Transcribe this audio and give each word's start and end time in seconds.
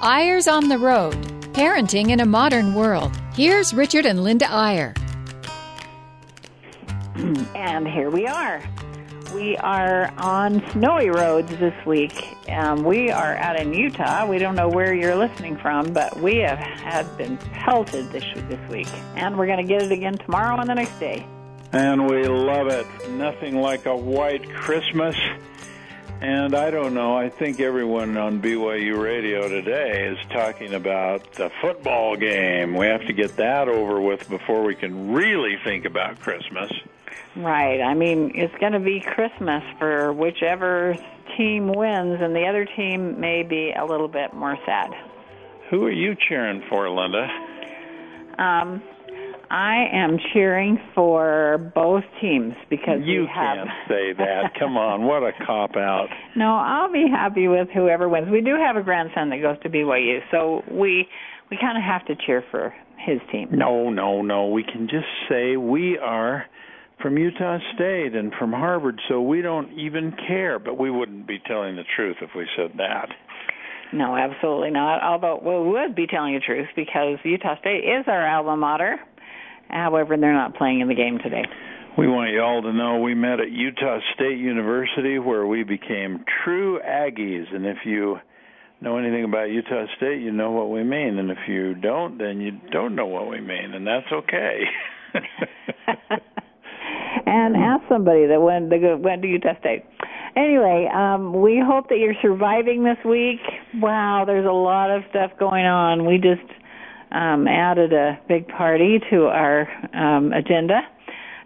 Eyres 0.00 0.46
on 0.46 0.68
the 0.68 0.78
Road 0.78 1.14
Parenting 1.52 2.10
in 2.10 2.20
a 2.20 2.26
Modern 2.26 2.72
World. 2.74 3.10
Here's 3.34 3.74
Richard 3.74 4.06
and 4.06 4.22
Linda 4.22 4.46
Eyre. 4.48 4.94
And 7.56 7.86
here 7.86 8.08
we 8.10 8.26
are. 8.26 8.62
We 9.34 9.56
are 9.56 10.12
on 10.18 10.62
snowy 10.70 11.10
roads 11.10 11.50
this 11.58 11.74
week. 11.84 12.12
Um, 12.48 12.84
we 12.84 13.10
are 13.10 13.36
out 13.36 13.60
in 13.60 13.74
Utah. 13.74 14.24
We 14.26 14.38
don't 14.38 14.54
know 14.54 14.68
where 14.68 14.94
you're 14.94 15.16
listening 15.16 15.56
from, 15.58 15.92
but 15.92 16.16
we 16.20 16.36
have 16.36 16.58
had 16.58 17.04
been 17.18 17.36
pelted 17.36 18.10
this 18.12 18.24
this 18.48 18.70
week, 18.70 18.88
and 19.16 19.36
we're 19.36 19.46
going 19.46 19.58
to 19.58 19.64
get 19.64 19.82
it 19.82 19.90
again 19.90 20.16
tomorrow 20.18 20.58
and 20.60 20.70
the 20.70 20.74
next 20.74 20.98
day. 21.00 21.26
And 21.72 22.08
we 22.08 22.22
love 22.26 22.68
it. 22.68 22.86
Nothing 23.10 23.60
like 23.60 23.86
a 23.86 23.96
white 23.96 24.48
Christmas. 24.54 25.16
And 26.20 26.56
I 26.56 26.72
don't 26.72 26.94
know, 26.94 27.16
I 27.16 27.28
think 27.28 27.60
everyone 27.60 28.16
on 28.16 28.42
BYU 28.42 29.00
radio 29.00 29.48
today 29.48 30.08
is 30.08 30.18
talking 30.30 30.74
about 30.74 31.32
the 31.34 31.48
football 31.60 32.16
game. 32.16 32.74
We 32.74 32.86
have 32.86 33.06
to 33.06 33.12
get 33.12 33.36
that 33.36 33.68
over 33.68 34.00
with 34.00 34.28
before 34.28 34.64
we 34.64 34.74
can 34.74 35.12
really 35.12 35.58
think 35.62 35.84
about 35.84 36.18
Christmas. 36.18 36.72
Right. 37.36 37.80
I 37.80 37.94
mean, 37.94 38.32
it's 38.34 38.54
going 38.58 38.72
to 38.72 38.80
be 38.80 38.98
Christmas 38.98 39.62
for 39.78 40.12
whichever 40.12 40.96
team 41.36 41.68
wins, 41.68 42.20
and 42.20 42.34
the 42.34 42.46
other 42.46 42.64
team 42.64 43.20
may 43.20 43.44
be 43.44 43.70
a 43.70 43.84
little 43.84 44.08
bit 44.08 44.34
more 44.34 44.58
sad. 44.66 44.90
Who 45.70 45.86
are 45.86 45.92
you 45.92 46.16
cheering 46.16 46.64
for, 46.68 46.90
Linda? 46.90 47.28
Um, 48.38 48.82
I 49.50 49.86
am 49.92 50.18
cheering 50.32 50.78
for 50.94 51.72
both 51.74 52.04
teams 52.20 52.54
because 52.68 53.00
you 53.04 53.22
we 53.22 53.26
have... 53.34 53.56
can't 53.56 53.70
say 53.88 54.12
that. 54.18 54.52
Come 54.58 54.76
on, 54.76 55.04
what 55.04 55.22
a 55.22 55.32
cop 55.46 55.76
out! 55.76 56.08
No, 56.36 56.54
I'll 56.56 56.92
be 56.92 57.06
happy 57.10 57.48
with 57.48 57.68
whoever 57.74 58.08
wins. 58.08 58.28
We 58.30 58.40
do 58.40 58.56
have 58.56 58.76
a 58.76 58.82
grandson 58.82 59.30
that 59.30 59.40
goes 59.40 59.56
to 59.62 59.70
BYU, 59.70 60.20
so 60.30 60.62
we 60.70 61.06
we 61.50 61.56
kind 61.60 61.78
of 61.78 61.84
have 61.84 62.04
to 62.06 62.14
cheer 62.26 62.44
for 62.50 62.74
his 62.98 63.20
team. 63.32 63.48
No, 63.52 63.90
no, 63.90 64.22
no. 64.22 64.48
We 64.48 64.64
can 64.64 64.88
just 64.88 65.08
say 65.28 65.56
we 65.56 65.98
are 65.98 66.44
from 67.00 67.16
Utah 67.16 67.58
State 67.74 68.14
and 68.14 68.32
from 68.38 68.52
Harvard, 68.52 69.00
so 69.08 69.22
we 69.22 69.40
don't 69.40 69.72
even 69.78 70.14
care. 70.26 70.58
But 70.58 70.78
we 70.78 70.90
wouldn't 70.90 71.26
be 71.26 71.38
telling 71.46 71.76
the 71.76 71.84
truth 71.96 72.16
if 72.20 72.30
we 72.36 72.46
said 72.56 72.76
that. 72.78 73.08
No, 73.92 74.16
absolutely 74.16 74.70
not. 74.70 75.02
Although 75.02 75.40
we 75.42 75.70
would 75.70 75.94
be 75.94 76.06
telling 76.06 76.34
the 76.34 76.40
truth 76.40 76.68
because 76.76 77.18
Utah 77.24 77.58
State 77.60 77.84
is 77.84 78.04
our 78.06 78.28
alma 78.28 78.56
mater. 78.56 79.00
However, 79.68 80.16
they're 80.16 80.32
not 80.32 80.56
playing 80.56 80.80
in 80.80 80.88
the 80.88 80.94
game 80.94 81.18
today. 81.22 81.44
We 81.96 82.06
want 82.06 82.30
you 82.30 82.40
all 82.40 82.62
to 82.62 82.72
know 82.72 83.00
we 83.00 83.14
met 83.14 83.40
at 83.40 83.50
Utah 83.50 83.98
State 84.14 84.38
University 84.38 85.18
where 85.18 85.46
we 85.46 85.64
became 85.64 86.24
true 86.44 86.78
Aggies. 86.78 87.52
And 87.52 87.66
if 87.66 87.78
you 87.84 88.18
know 88.80 88.98
anything 88.98 89.24
about 89.24 89.50
Utah 89.50 89.86
State, 89.96 90.20
you 90.22 90.30
know 90.30 90.52
what 90.52 90.70
we 90.70 90.84
mean. 90.84 91.18
And 91.18 91.30
if 91.30 91.38
you 91.48 91.74
don't, 91.74 92.16
then 92.16 92.40
you 92.40 92.52
don't 92.70 92.94
know 92.94 93.06
what 93.06 93.28
we 93.28 93.40
mean. 93.40 93.74
And 93.74 93.84
that's 93.84 94.06
okay. 94.12 94.60
and 97.26 97.56
ask 97.56 97.82
somebody 97.88 98.26
that 98.26 98.40
went, 98.40 98.70
that 98.70 99.00
went 99.00 99.22
to 99.22 99.28
Utah 99.28 99.58
State. 99.58 99.84
Anyway, 100.36 100.88
um, 100.94 101.42
we 101.42 101.60
hope 101.60 101.88
that 101.88 101.98
you're 101.98 102.14
surviving 102.22 102.84
this 102.84 102.98
week. 103.04 103.40
Wow, 103.74 104.22
there's 104.24 104.46
a 104.46 104.52
lot 104.52 104.90
of 104.94 105.02
stuff 105.10 105.32
going 105.36 105.66
on. 105.66 106.06
We 106.06 106.18
just 106.18 106.46
um, 107.10 107.46
added 107.48 107.92
a 107.92 108.18
big 108.28 108.48
party 108.48 108.98
to 109.10 109.26
our 109.26 109.68
um, 109.94 110.32
agenda 110.32 110.80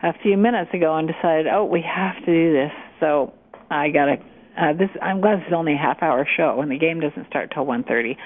a 0.02 0.12
few 0.22 0.36
minutes 0.36 0.70
ago 0.74 0.96
and 0.96 1.08
decided, 1.08 1.46
oh, 1.46 1.64
we 1.64 1.82
have 1.82 2.16
to 2.24 2.32
do 2.32 2.52
this. 2.52 2.72
So 3.00 3.32
I 3.70 3.88
got 3.88 4.06
to. 4.06 4.16
Uh, 4.52 4.72
this 4.74 4.90
I'm 5.00 5.22
glad 5.22 5.38
this 5.38 5.46
is 5.46 5.54
only 5.56 5.72
a 5.72 5.78
half 5.78 6.02
hour 6.02 6.28
show 6.36 6.60
and 6.60 6.70
the 6.70 6.76
game 6.76 7.00
doesn't 7.00 7.26
start 7.26 7.50
till 7.54 7.64
one 7.64 7.84
thirty. 7.84 8.18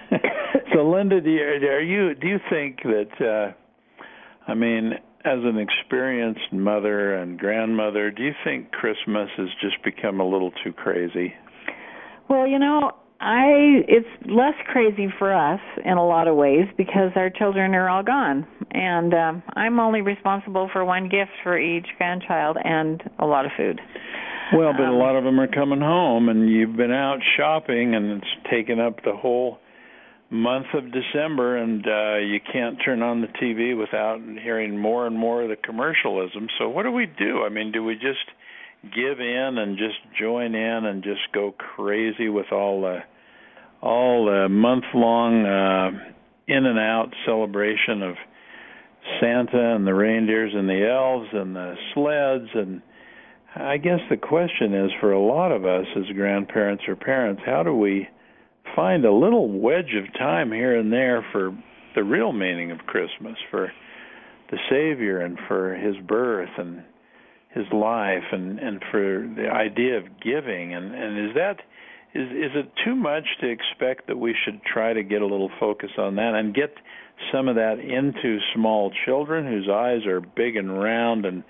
so 0.74 0.90
Linda, 0.90 1.20
do 1.20 1.30
you, 1.30 1.40
are 1.40 1.80
you 1.80 2.16
do 2.16 2.26
you 2.26 2.38
think 2.50 2.80
that 2.82 3.12
uh, 3.20 4.50
I 4.50 4.54
mean 4.54 4.94
as 5.24 5.38
an 5.44 5.58
experienced 5.58 6.52
mother 6.52 7.14
and 7.14 7.38
grandmother, 7.38 8.10
do 8.10 8.24
you 8.24 8.32
think 8.42 8.72
Christmas 8.72 9.28
has 9.36 9.46
just 9.60 9.76
become 9.84 10.18
a 10.18 10.24
little 10.24 10.50
too 10.64 10.72
crazy? 10.72 11.32
Well, 12.28 12.46
you 12.46 12.58
know, 12.58 12.90
I 13.22 13.84
it's 13.86 14.08
less 14.26 14.54
crazy 14.66 15.06
for 15.16 15.32
us 15.32 15.60
in 15.84 15.96
a 15.96 16.04
lot 16.04 16.26
of 16.26 16.34
ways 16.34 16.66
because 16.76 17.12
our 17.14 17.30
children 17.30 17.72
are 17.72 17.88
all 17.88 18.02
gone, 18.02 18.44
and 18.72 19.14
um, 19.14 19.42
I'm 19.54 19.78
only 19.78 20.00
responsible 20.00 20.68
for 20.72 20.84
one 20.84 21.04
gift 21.04 21.30
for 21.44 21.56
each 21.56 21.86
grandchild 21.98 22.56
and 22.62 23.00
a 23.20 23.26
lot 23.26 23.44
of 23.46 23.52
food. 23.56 23.80
Well, 24.52 24.72
but 24.76 24.86
um, 24.86 24.94
a 24.94 24.98
lot 24.98 25.14
of 25.14 25.22
them 25.22 25.38
are 25.38 25.46
coming 25.46 25.80
home, 25.80 26.28
and 26.28 26.50
you've 26.50 26.76
been 26.76 26.90
out 26.90 27.18
shopping, 27.36 27.94
and 27.94 28.10
it's 28.10 28.50
taken 28.50 28.80
up 28.80 28.96
the 29.04 29.14
whole 29.14 29.58
month 30.28 30.66
of 30.74 30.84
December, 30.90 31.58
and 31.58 31.86
uh, 31.86 32.16
you 32.16 32.40
can't 32.52 32.76
turn 32.84 33.02
on 33.02 33.20
the 33.20 33.28
TV 33.28 33.78
without 33.78 34.18
hearing 34.42 34.76
more 34.76 35.06
and 35.06 35.16
more 35.16 35.44
of 35.44 35.48
the 35.48 35.56
commercialism. 35.56 36.48
So, 36.58 36.68
what 36.68 36.82
do 36.82 36.90
we 36.90 37.06
do? 37.06 37.44
I 37.46 37.50
mean, 37.50 37.70
do 37.70 37.84
we 37.84 37.94
just 37.94 38.26
give 38.82 39.20
in 39.20 39.58
and 39.58 39.78
just 39.78 39.98
join 40.20 40.56
in 40.56 40.86
and 40.86 41.04
just 41.04 41.20
go 41.32 41.54
crazy 41.56 42.28
with 42.28 42.50
all 42.50 42.80
the 42.80 42.98
all 43.82 44.26
the 44.26 44.48
month 44.48 44.84
long 44.94 45.44
uh, 45.44 45.90
in 46.46 46.66
and 46.66 46.78
out 46.78 47.12
celebration 47.26 48.02
of 48.02 48.14
Santa 49.20 49.74
and 49.74 49.86
the 49.86 49.94
reindeers 49.94 50.52
and 50.54 50.68
the 50.68 50.88
elves 50.88 51.28
and 51.32 51.56
the 51.56 51.74
sleds. 51.92 52.48
And 52.54 52.80
I 53.56 53.76
guess 53.78 53.98
the 54.08 54.16
question 54.16 54.72
is 54.74 54.90
for 55.00 55.12
a 55.12 55.20
lot 55.20 55.50
of 55.50 55.64
us 55.64 55.86
as 55.96 56.14
grandparents 56.14 56.84
or 56.86 56.94
parents, 56.94 57.42
how 57.44 57.64
do 57.64 57.74
we 57.74 58.08
find 58.76 59.04
a 59.04 59.12
little 59.12 59.50
wedge 59.50 59.94
of 59.96 60.12
time 60.14 60.52
here 60.52 60.78
and 60.78 60.92
there 60.92 61.26
for 61.32 61.56
the 61.96 62.04
real 62.04 62.32
meaning 62.32 62.70
of 62.70 62.78
Christmas, 62.86 63.36
for 63.50 63.72
the 64.50 64.58
Savior 64.70 65.20
and 65.20 65.38
for 65.48 65.74
his 65.74 65.96
birth 66.06 66.48
and 66.56 66.82
his 67.50 67.66
life 67.72 68.24
and 68.32 68.58
and 68.58 68.82
for 68.90 69.28
the 69.36 69.48
idea 69.52 69.98
of 69.98 70.04
giving? 70.22 70.72
And 70.72 70.94
and 70.94 71.28
is 71.28 71.34
that 71.34 71.56
is 72.14 72.28
is 72.30 72.50
it 72.54 72.70
too 72.84 72.94
much 72.94 73.24
to 73.40 73.48
expect 73.48 74.06
that 74.08 74.18
we 74.18 74.34
should 74.44 74.60
try 74.62 74.92
to 74.92 75.02
get 75.02 75.22
a 75.22 75.26
little 75.26 75.50
focus 75.58 75.90
on 75.98 76.16
that 76.16 76.34
and 76.34 76.54
get 76.54 76.74
some 77.32 77.48
of 77.48 77.56
that 77.56 77.78
into 77.78 78.38
small 78.54 78.92
children 79.04 79.46
whose 79.46 79.68
eyes 79.68 80.06
are 80.06 80.20
big 80.20 80.56
and 80.56 80.78
round 80.78 81.24
and 81.24 81.44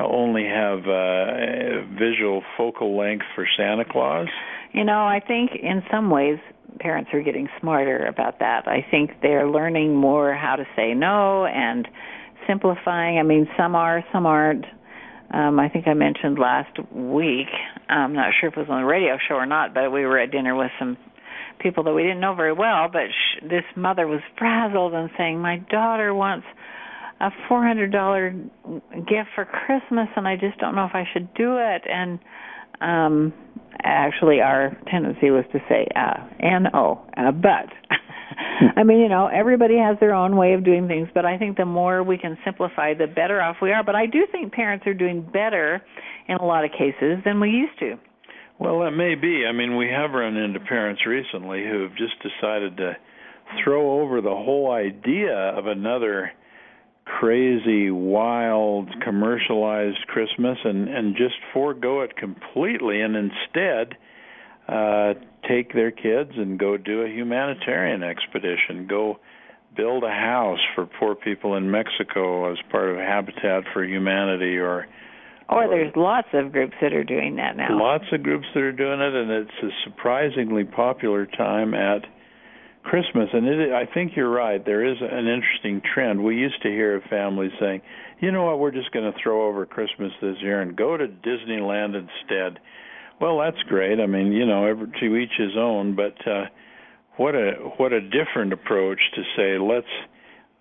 only 0.00 0.44
have 0.44 0.80
uh, 0.86 1.86
visual 1.98 2.42
focal 2.56 2.98
length 2.98 3.24
for 3.34 3.46
Santa 3.56 3.84
Claus? 3.84 4.28
You 4.72 4.84
know, 4.84 5.06
I 5.06 5.20
think 5.20 5.52
in 5.54 5.82
some 5.90 6.10
ways 6.10 6.38
parents 6.80 7.10
are 7.12 7.22
getting 7.22 7.48
smarter 7.60 8.04
about 8.06 8.40
that. 8.40 8.66
I 8.66 8.84
think 8.90 9.12
they're 9.22 9.48
learning 9.48 9.94
more 9.94 10.34
how 10.34 10.56
to 10.56 10.64
say 10.74 10.94
no 10.94 11.46
and 11.46 11.86
simplifying. 12.48 13.18
I 13.18 13.22
mean, 13.22 13.48
some 13.56 13.74
are, 13.74 14.04
some 14.12 14.26
aren't. 14.26 14.64
Um, 15.30 15.58
I 15.58 15.68
think 15.68 15.86
I 15.88 15.94
mentioned 15.94 16.38
last 16.38 16.76
week. 16.92 17.48
I'm 17.88 18.12
not 18.14 18.32
sure 18.40 18.50
if 18.50 18.56
it 18.56 18.60
was 18.60 18.68
on 18.70 18.82
the 18.82 18.86
radio 18.86 19.18
show 19.28 19.34
or 19.34 19.46
not, 19.46 19.74
but 19.74 19.90
we 19.90 20.04
were 20.04 20.18
at 20.18 20.30
dinner 20.30 20.54
with 20.54 20.70
some 20.78 20.96
people 21.60 21.84
that 21.84 21.92
we 21.92 22.02
didn't 22.02 22.20
know 22.20 22.34
very 22.34 22.52
well. 22.52 22.88
But 22.92 23.08
sh- 23.08 23.42
this 23.42 23.64
mother 23.76 24.06
was 24.06 24.20
frazzled 24.38 24.94
and 24.94 25.10
saying, 25.16 25.40
"My 25.40 25.56
daughter 25.70 26.14
wants 26.14 26.46
a 27.20 27.30
$400 27.48 28.50
gift 29.06 29.30
for 29.34 29.44
Christmas, 29.44 30.08
and 30.16 30.28
I 30.28 30.36
just 30.36 30.58
don't 30.58 30.74
know 30.74 30.84
if 30.84 30.94
I 30.94 31.04
should 31.12 31.32
do 31.34 31.56
it." 31.58 31.82
And 31.88 32.18
um, 32.80 33.32
actually, 33.82 34.40
our 34.40 34.76
tendency 34.90 35.30
was 35.30 35.44
to 35.52 35.60
say 35.68 35.86
uh, 35.96 36.58
"no," 36.72 37.02
uh, 37.16 37.32
but 37.32 37.72
I 38.76 38.82
mean, 38.82 38.98
you 38.98 39.08
know, 39.08 39.26
everybody 39.26 39.76
has 39.76 39.98
their 40.00 40.14
own 40.14 40.36
way 40.36 40.54
of 40.54 40.64
doing 40.64 40.88
things, 40.88 41.08
but 41.14 41.24
I 41.24 41.38
think 41.38 41.56
the 41.56 41.64
more 41.64 42.02
we 42.02 42.18
can 42.18 42.36
simplify, 42.44 42.94
the 42.94 43.06
better 43.06 43.40
off 43.40 43.56
we 43.60 43.72
are. 43.72 43.82
But 43.84 43.94
I 43.94 44.06
do 44.06 44.26
think 44.30 44.52
parents 44.52 44.86
are 44.86 44.94
doing 44.94 45.22
better 45.22 45.82
in 46.28 46.36
a 46.36 46.44
lot 46.44 46.64
of 46.64 46.70
cases 46.72 47.18
than 47.24 47.40
we 47.40 47.50
used 47.50 47.78
to. 47.80 47.96
Well, 48.58 48.80
that 48.80 48.92
may 48.92 49.14
be. 49.14 49.44
I 49.48 49.52
mean, 49.52 49.76
we 49.76 49.88
have 49.88 50.12
run 50.12 50.36
into 50.36 50.60
parents 50.60 51.02
recently 51.06 51.64
who 51.64 51.82
have 51.82 51.96
just 51.96 52.14
decided 52.22 52.76
to 52.76 52.96
throw 53.62 54.00
over 54.00 54.20
the 54.20 54.30
whole 54.30 54.70
idea 54.70 55.34
of 55.34 55.66
another 55.66 56.30
crazy, 57.04 57.90
wild, 57.90 58.88
commercialized 59.02 60.06
Christmas 60.06 60.56
and 60.64 60.88
and 60.88 61.16
just 61.16 61.34
forego 61.52 62.00
it 62.00 62.16
completely 62.16 63.00
and 63.00 63.14
instead 63.16 63.96
uh, 64.68 65.12
take 65.48 65.72
their 65.72 65.90
kids 65.90 66.32
and 66.36 66.58
go 66.58 66.76
do 66.76 67.02
a 67.02 67.08
humanitarian 67.08 68.02
expedition, 68.02 68.86
go 68.88 69.18
build 69.76 70.04
a 70.04 70.10
house 70.10 70.60
for 70.74 70.86
poor 70.86 71.14
people 71.14 71.56
in 71.56 71.70
Mexico 71.70 72.50
as 72.52 72.58
part 72.70 72.90
of 72.90 72.96
Habitat 72.96 73.64
for 73.72 73.84
Humanity 73.84 74.56
or 74.58 74.86
or 75.46 75.68
there's 75.68 75.92
lots 75.94 76.28
of 76.32 76.52
groups 76.52 76.72
that 76.80 76.94
are 76.94 77.04
doing 77.04 77.36
that 77.36 77.54
now. 77.54 77.78
Lots 77.78 78.04
of 78.12 78.22
groups 78.22 78.46
that 78.54 78.62
are 78.62 78.72
doing 78.72 79.00
it 79.00 79.14
and 79.14 79.30
it's 79.30 79.62
a 79.62 79.68
surprisingly 79.84 80.64
popular 80.64 81.26
time 81.26 81.74
at 81.74 82.06
Christmas 82.82 83.28
and 83.32 83.46
it 83.46 83.72
I 83.72 83.86
think 83.92 84.12
you're 84.16 84.30
right 84.30 84.64
there 84.64 84.84
is 84.84 84.96
an 85.00 85.26
interesting 85.26 85.82
trend. 85.92 86.22
We 86.22 86.36
used 86.36 86.62
to 86.62 86.68
hear 86.68 86.96
of 86.96 87.02
families 87.04 87.52
saying, 87.60 87.82
"You 88.20 88.30
know 88.30 88.44
what, 88.44 88.58
we're 88.58 88.70
just 88.70 88.92
going 88.92 89.10
to 89.10 89.18
throw 89.22 89.46
over 89.46 89.66
Christmas 89.66 90.12
this 90.20 90.36
year 90.40 90.60
and 90.60 90.76
go 90.76 90.96
to 90.96 91.08
Disneyland 91.08 91.94
instead." 91.94 92.60
Well, 93.20 93.38
that's 93.38 93.62
great. 93.68 94.00
I 94.00 94.06
mean, 94.06 94.32
you 94.32 94.46
know, 94.46 94.66
every, 94.66 94.88
to 95.00 95.16
each 95.16 95.32
his 95.38 95.56
own. 95.56 95.94
But 95.96 96.16
uh, 96.26 96.44
what 97.16 97.34
a 97.34 97.52
what 97.76 97.92
a 97.92 98.00
different 98.00 98.52
approach 98.52 99.00
to 99.14 99.22
say 99.36 99.58
let's 99.58 99.86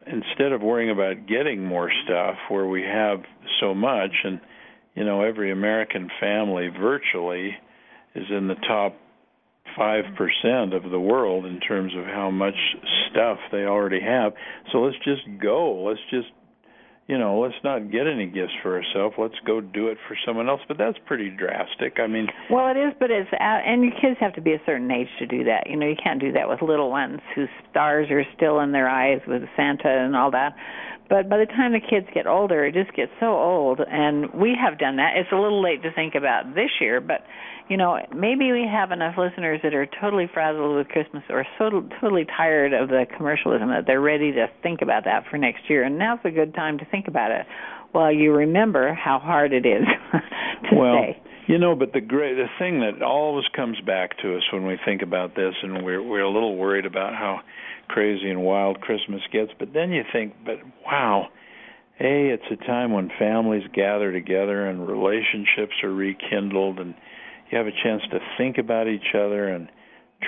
instead 0.06 0.52
of 0.52 0.62
worrying 0.62 0.92
about 0.92 1.28
getting 1.28 1.64
more 1.66 1.90
stuff 2.06 2.36
where 2.50 2.68
we 2.68 2.82
have 2.84 3.20
so 3.62 3.74
much 3.74 4.12
and 4.26 4.40
you 4.96 5.06
know 5.06 5.22
every 5.24 5.52
American 5.52 6.10
family 6.20 6.68
virtually 6.68 7.56
is 8.16 8.26
in 8.30 8.48
the 8.48 8.56
top 8.68 8.96
5% 9.78 10.76
of 10.76 10.92
the 10.92 11.00
world 11.00 11.46
in 11.46 11.60
terms 11.60 11.94
of 11.98 12.06
how 12.06 12.30
much 12.30 12.54
stuff 13.10 13.40
they 13.52 13.64
already 13.64 14.02
have. 14.02 14.34
So 14.72 14.80
let's 14.80 14.98
just 15.04 15.22
go. 15.42 15.84
Let's 15.84 16.00
just 16.12 16.28
you 17.08 17.18
know, 17.18 17.40
let's 17.40 17.56
not 17.64 17.92
get 17.92 18.08
any 18.08 18.26
gifts 18.26 18.54
for 18.62 18.78
ourselves. 18.78 19.16
Let's 19.18 19.40
go 19.46 19.60
do 19.60 19.90
it 19.90 19.98
for 20.08 20.16
someone 20.26 20.48
else. 20.48 20.62
But 20.68 20.78
that's 20.78 20.98
pretty 21.06 21.30
drastic. 21.30 22.00
I 22.00 22.08
mean, 22.08 22.28
well, 22.50 22.70
it 22.70 22.78
is, 22.78 22.94
but 23.00 23.12
it's 23.12 23.30
uh, 23.34 23.44
and 23.44 23.84
your 23.84 23.92
kids 24.00 24.18
have 24.22 24.34
to 24.36 24.42
be 24.42 24.54
a 24.54 24.62
certain 24.66 24.90
age 24.90 25.10
to 25.20 25.26
do 25.26 25.44
that. 25.44 25.70
You 25.70 25.76
know, 25.76 25.88
you 25.88 25.98
can't 26.02 26.20
do 26.20 26.32
that 26.32 26.48
with 26.48 26.62
little 26.62 26.90
ones 26.90 27.20
whose 27.36 27.50
stars 27.70 28.08
are 28.10 28.24
still 28.36 28.62
in 28.62 28.72
their 28.72 28.88
eyes 28.88 29.20
with 29.28 29.44
Santa 29.58 29.90
and 29.90 30.16
all 30.16 30.32
that. 30.32 30.56
But 31.14 31.30
by 31.30 31.38
the 31.38 31.46
time 31.46 31.74
the 31.74 31.80
kids 31.80 32.08
get 32.12 32.26
older, 32.26 32.66
it 32.66 32.74
just 32.74 32.92
gets 32.96 33.12
so 33.20 33.38
old, 33.38 33.80
and 33.88 34.34
we 34.34 34.58
have 34.60 34.80
done 34.80 34.96
that. 34.96 35.14
It's 35.16 35.30
a 35.32 35.36
little 35.36 35.62
late 35.62 35.84
to 35.84 35.94
think 35.94 36.16
about 36.16 36.56
this 36.56 36.72
year, 36.82 37.00
but 37.00 37.22
you 37.70 37.78
know, 37.78 38.00
maybe 38.16 38.52
we 38.52 38.66
have 38.66 38.92
enough 38.92 39.14
listeners 39.16 39.60
that 39.62 39.76
are 39.76 39.86
totally 40.02 40.28
frazzled 40.34 40.76
with 40.76 40.88
Christmas 40.88 41.22
or 41.30 41.46
so 41.60 41.88
totally 42.02 42.26
tired 42.26 42.74
of 42.74 42.90
the 42.90 43.06
commercialism 43.16 43.70
that 43.70 43.86
they're 43.86 44.02
ready 44.02 44.32
to 44.32 44.48
think 44.64 44.82
about 44.82 45.06
that 45.06 45.26
for 45.30 45.38
next 45.38 45.70
year. 45.70 45.84
And 45.84 46.00
now's 46.00 46.18
a 46.24 46.32
good 46.32 46.56
time 46.56 46.80
to 46.80 46.86
think 46.86 47.08
about 47.08 47.30
it 47.30 47.46
while 47.94 48.12
you 48.12 48.34
remember 48.34 48.94
how 48.94 49.20
hard 49.20 49.54
it 49.54 49.66
is 49.66 49.86
to 50.70 50.76
well, 50.76 50.98
stay. 51.02 51.22
You 51.48 51.58
know, 51.58 51.76
but 51.76 51.92
the 51.94 52.02
great 52.02 52.36
the 52.36 52.48
thing 52.58 52.80
that 52.80 53.04
always 53.04 53.46
comes 53.56 53.80
back 53.82 54.18
to 54.20 54.38
us 54.38 54.44
when 54.54 54.66
we 54.66 54.78
think 54.86 55.02
about 55.02 55.36
this, 55.36 55.54
and 55.62 55.84
we're 55.84 56.02
we're 56.02 56.22
a 56.22 56.32
little 56.32 56.56
worried 56.56 56.86
about 56.86 57.14
how 57.14 57.42
crazy 57.88 58.30
and 58.30 58.42
wild 58.42 58.80
Christmas 58.82 59.22
gets, 59.32 59.52
but 59.60 59.74
then 59.74 59.92
you 59.92 60.04
think, 60.12 60.34
but 60.46 60.58
wow, 60.86 61.28
a 62.00 62.30
it's 62.30 62.44
a 62.50 62.66
time 62.66 62.94
when 62.94 63.12
families 63.20 63.64
gather 63.74 64.12
together 64.12 64.68
and 64.68 64.88
relationships 64.88 65.74
are 65.84 65.94
rekindled 65.94 66.80
and 66.80 66.96
you 67.52 67.58
have 67.58 67.68
a 67.68 67.84
chance 67.84 68.02
to 68.12 68.20
think 68.38 68.58
about 68.58 68.88
each 68.88 69.14
other 69.14 69.50
and 69.50 69.70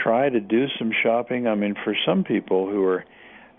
try 0.04 0.30
to 0.30 0.40
do 0.40 0.66
some 0.78 0.92
shopping. 1.02 1.48
I 1.48 1.56
mean, 1.56 1.76
for 1.84 1.96
some 2.06 2.24
people 2.24 2.70
who 2.70 2.84
are 2.84 3.06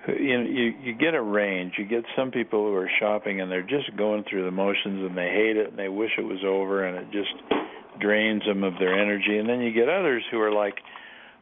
you 0.09 0.39
know 0.39 0.49
you 0.49 0.75
you 0.83 0.95
get 0.95 1.15
a 1.15 1.23
range. 1.23 1.75
You 1.79 1.85
get 1.85 2.05
some 2.17 2.31
people 2.31 2.65
who 2.65 2.75
are 2.75 2.91
shopping 3.01 3.41
and 3.41 3.51
they're 3.51 3.63
just 3.63 3.97
going 3.97 4.25
through 4.29 4.45
the 4.45 4.51
motions 4.51 5.05
and 5.09 5.17
they 5.17 5.31
hate 5.31 5.57
it 5.57 5.71
and 5.71 5.79
they 5.79 5.89
wish 5.89 6.11
it 6.19 6.23
was 6.23 6.45
over 6.47 6.85
and 6.85 6.97
it 6.97 7.11
just 7.13 7.33
drains 8.01 8.45
them 8.45 8.63
of 8.63 8.75
their 8.79 8.95
energy. 8.95 9.39
And 9.39 9.49
then 9.49 9.61
you 9.61 9.73
get 9.73 9.89
others 9.89 10.23
who 10.31 10.41
are 10.41 10.53
like 10.53 10.75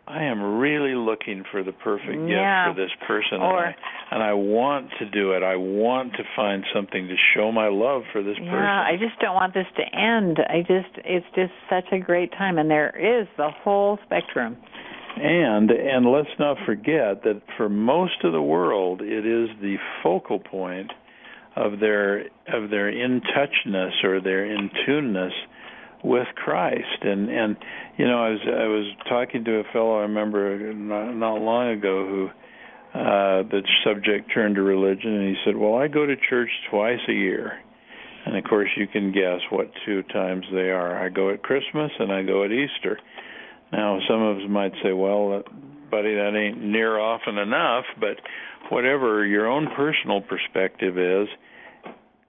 I 0.07 0.25
am 0.25 0.59
really 0.59 0.95
looking 0.95 1.45
for 1.51 1.65
the 1.65 1.73
perfect 1.73 2.29
yeah. 2.29 2.69
gift 2.69 2.77
for 2.77 2.83
this 2.83 2.91
person, 3.07 3.41
or, 3.41 3.65
and, 3.65 3.75
I, 3.75 4.15
and 4.15 4.23
I 4.23 4.35
want 4.35 4.91
to 4.99 5.09
do 5.09 5.33
it. 5.33 5.43
I 5.43 5.57
want 5.57 6.13
to 6.13 6.25
find 6.37 6.63
something 6.75 7.09
to 7.09 7.15
show 7.35 7.51
my 7.51 7.69
love 7.69 8.03
for 8.13 8.23
this 8.23 8.37
yeah, 8.39 8.51
person. 8.51 8.65
Yeah, 8.65 8.85
I 8.85 8.97
just 9.01 9.19
don't 9.19 9.35
want 9.35 9.55
this 9.55 9.67
to 9.77 9.99
end. 9.99 10.41
I 10.47 10.61
just, 10.61 10.93
it's 11.07 11.27
just 11.35 11.53
such 11.71 11.91
a 11.93 11.99
great 11.99 12.33
time, 12.33 12.59
and 12.59 12.71
there 12.71 12.93
is 12.93 13.27
the 13.39 13.49
whole 13.51 13.99
spectrum. 14.05 14.59
And 15.17 15.71
and 15.71 16.07
let's 16.07 16.29
not 16.39 16.57
forget 16.67 17.23
that 17.23 17.41
for 17.57 17.69
most 17.69 18.25
of 18.25 18.33
the 18.33 18.43
world, 18.43 19.01
it 19.01 19.25
is 19.25 19.49
the 19.61 19.77
focal 20.03 20.41
point 20.41 20.91
of 21.57 21.79
their 21.79 22.23
of 22.53 22.71
their 22.71 22.89
in 22.89 23.21
touchness 23.21 23.93
or 24.03 24.21
their 24.21 24.45
in 24.45 24.71
tuneness 24.85 25.33
with 26.03 26.27
Christ. 26.35 27.03
And 27.03 27.31
and 27.31 27.57
you 27.97 28.07
know, 28.07 28.25
I 28.25 28.31
was 28.31 28.41
I 28.45 28.67
was 28.67 28.93
talking 29.09 29.45
to 29.45 29.61
a 29.61 29.65
fellow 29.73 29.99
I 29.99 30.03
remember 30.03 30.73
not, 30.75 31.13
not 31.15 31.41
long 31.41 31.69
ago 31.71 32.07
who 32.09 32.29
uh 32.99 33.43
the 33.45 33.63
subject 33.85 34.33
turned 34.35 34.57
to 34.57 34.63
religion 34.63 35.15
and 35.15 35.29
he 35.29 35.37
said, 35.45 35.57
"Well, 35.57 35.77
I 35.77 35.87
go 35.87 36.07
to 36.07 36.17
church 36.29 36.51
twice 36.71 37.01
a 37.09 37.13
year." 37.13 37.61
And 38.27 38.37
of 38.37 38.45
course, 38.45 38.71
you 38.77 38.87
can 38.87 39.13
guess 39.13 39.41
what 39.51 39.71
two 39.85 40.03
times 40.05 40.47
they 40.51 40.71
are. 40.71 41.05
I 41.05 41.09
go 41.09 41.31
at 41.31 41.43
Christmas 41.43 41.93
and 41.99 42.11
I 42.11 42.23
go 42.23 42.43
at 42.43 42.51
Easter. 42.51 42.99
Now, 43.73 43.99
some 44.09 44.23
of 44.23 44.39
us 44.39 44.49
might 44.49 44.73
say, 44.83 44.93
"Well, 44.93 45.43
buddy, 45.91 46.15
that 46.15 46.37
ain't 46.37 46.63
near 46.63 46.99
often 46.99 47.39
enough," 47.39 47.85
but 47.99 48.21
whatever 48.71 49.25
your 49.25 49.47
own 49.47 49.69
personal 49.75 50.21
perspective 50.21 50.99
is, 50.99 51.29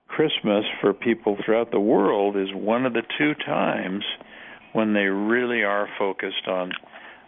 Christmas 0.08 0.66
for 0.82 0.94
people 0.94 1.38
throughout 1.44 1.72
the 1.72 1.80
world 1.80 2.38
is 2.38 2.54
one 2.54 2.86
of 2.86 2.94
the 2.94 3.04
two 3.18 3.34
times 3.46 4.04
when 4.74 4.94
they 4.94 5.06
really 5.06 5.64
are 5.64 5.90
focused 5.98 6.48
on 6.48 6.72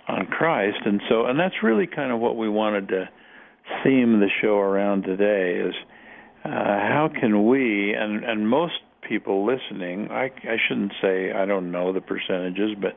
on 0.07 0.25
Christ. 0.27 0.77
And 0.85 1.01
so 1.09 1.25
and 1.25 1.39
that's 1.39 1.63
really 1.63 1.87
kind 1.87 2.11
of 2.11 2.19
what 2.19 2.37
we 2.37 2.49
wanted 2.49 2.87
to 2.89 3.09
theme 3.83 4.19
the 4.19 4.29
show 4.41 4.57
around 4.57 5.03
today 5.03 5.59
is 5.59 5.75
uh, 6.45 6.49
how 6.49 7.09
can 7.19 7.47
we 7.47 7.93
and 7.93 8.23
and 8.23 8.47
most 8.47 8.75
people 9.07 9.45
listening 9.45 10.09
I 10.11 10.25
I 10.25 10.57
shouldn't 10.67 10.93
say 11.01 11.31
I 11.31 11.45
don't 11.45 11.71
know 11.71 11.93
the 11.93 12.01
percentages 12.01 12.71
but 12.81 12.93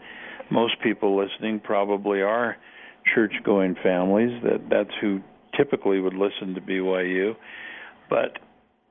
most 0.50 0.74
people 0.82 1.16
listening 1.16 1.60
probably 1.60 2.22
are 2.22 2.56
church 3.14 3.32
going 3.44 3.76
families 3.82 4.42
that 4.42 4.68
that's 4.68 4.94
who 5.00 5.20
typically 5.56 6.00
would 6.00 6.14
listen 6.14 6.54
to 6.54 6.60
BYU 6.60 7.34
but 8.08 8.38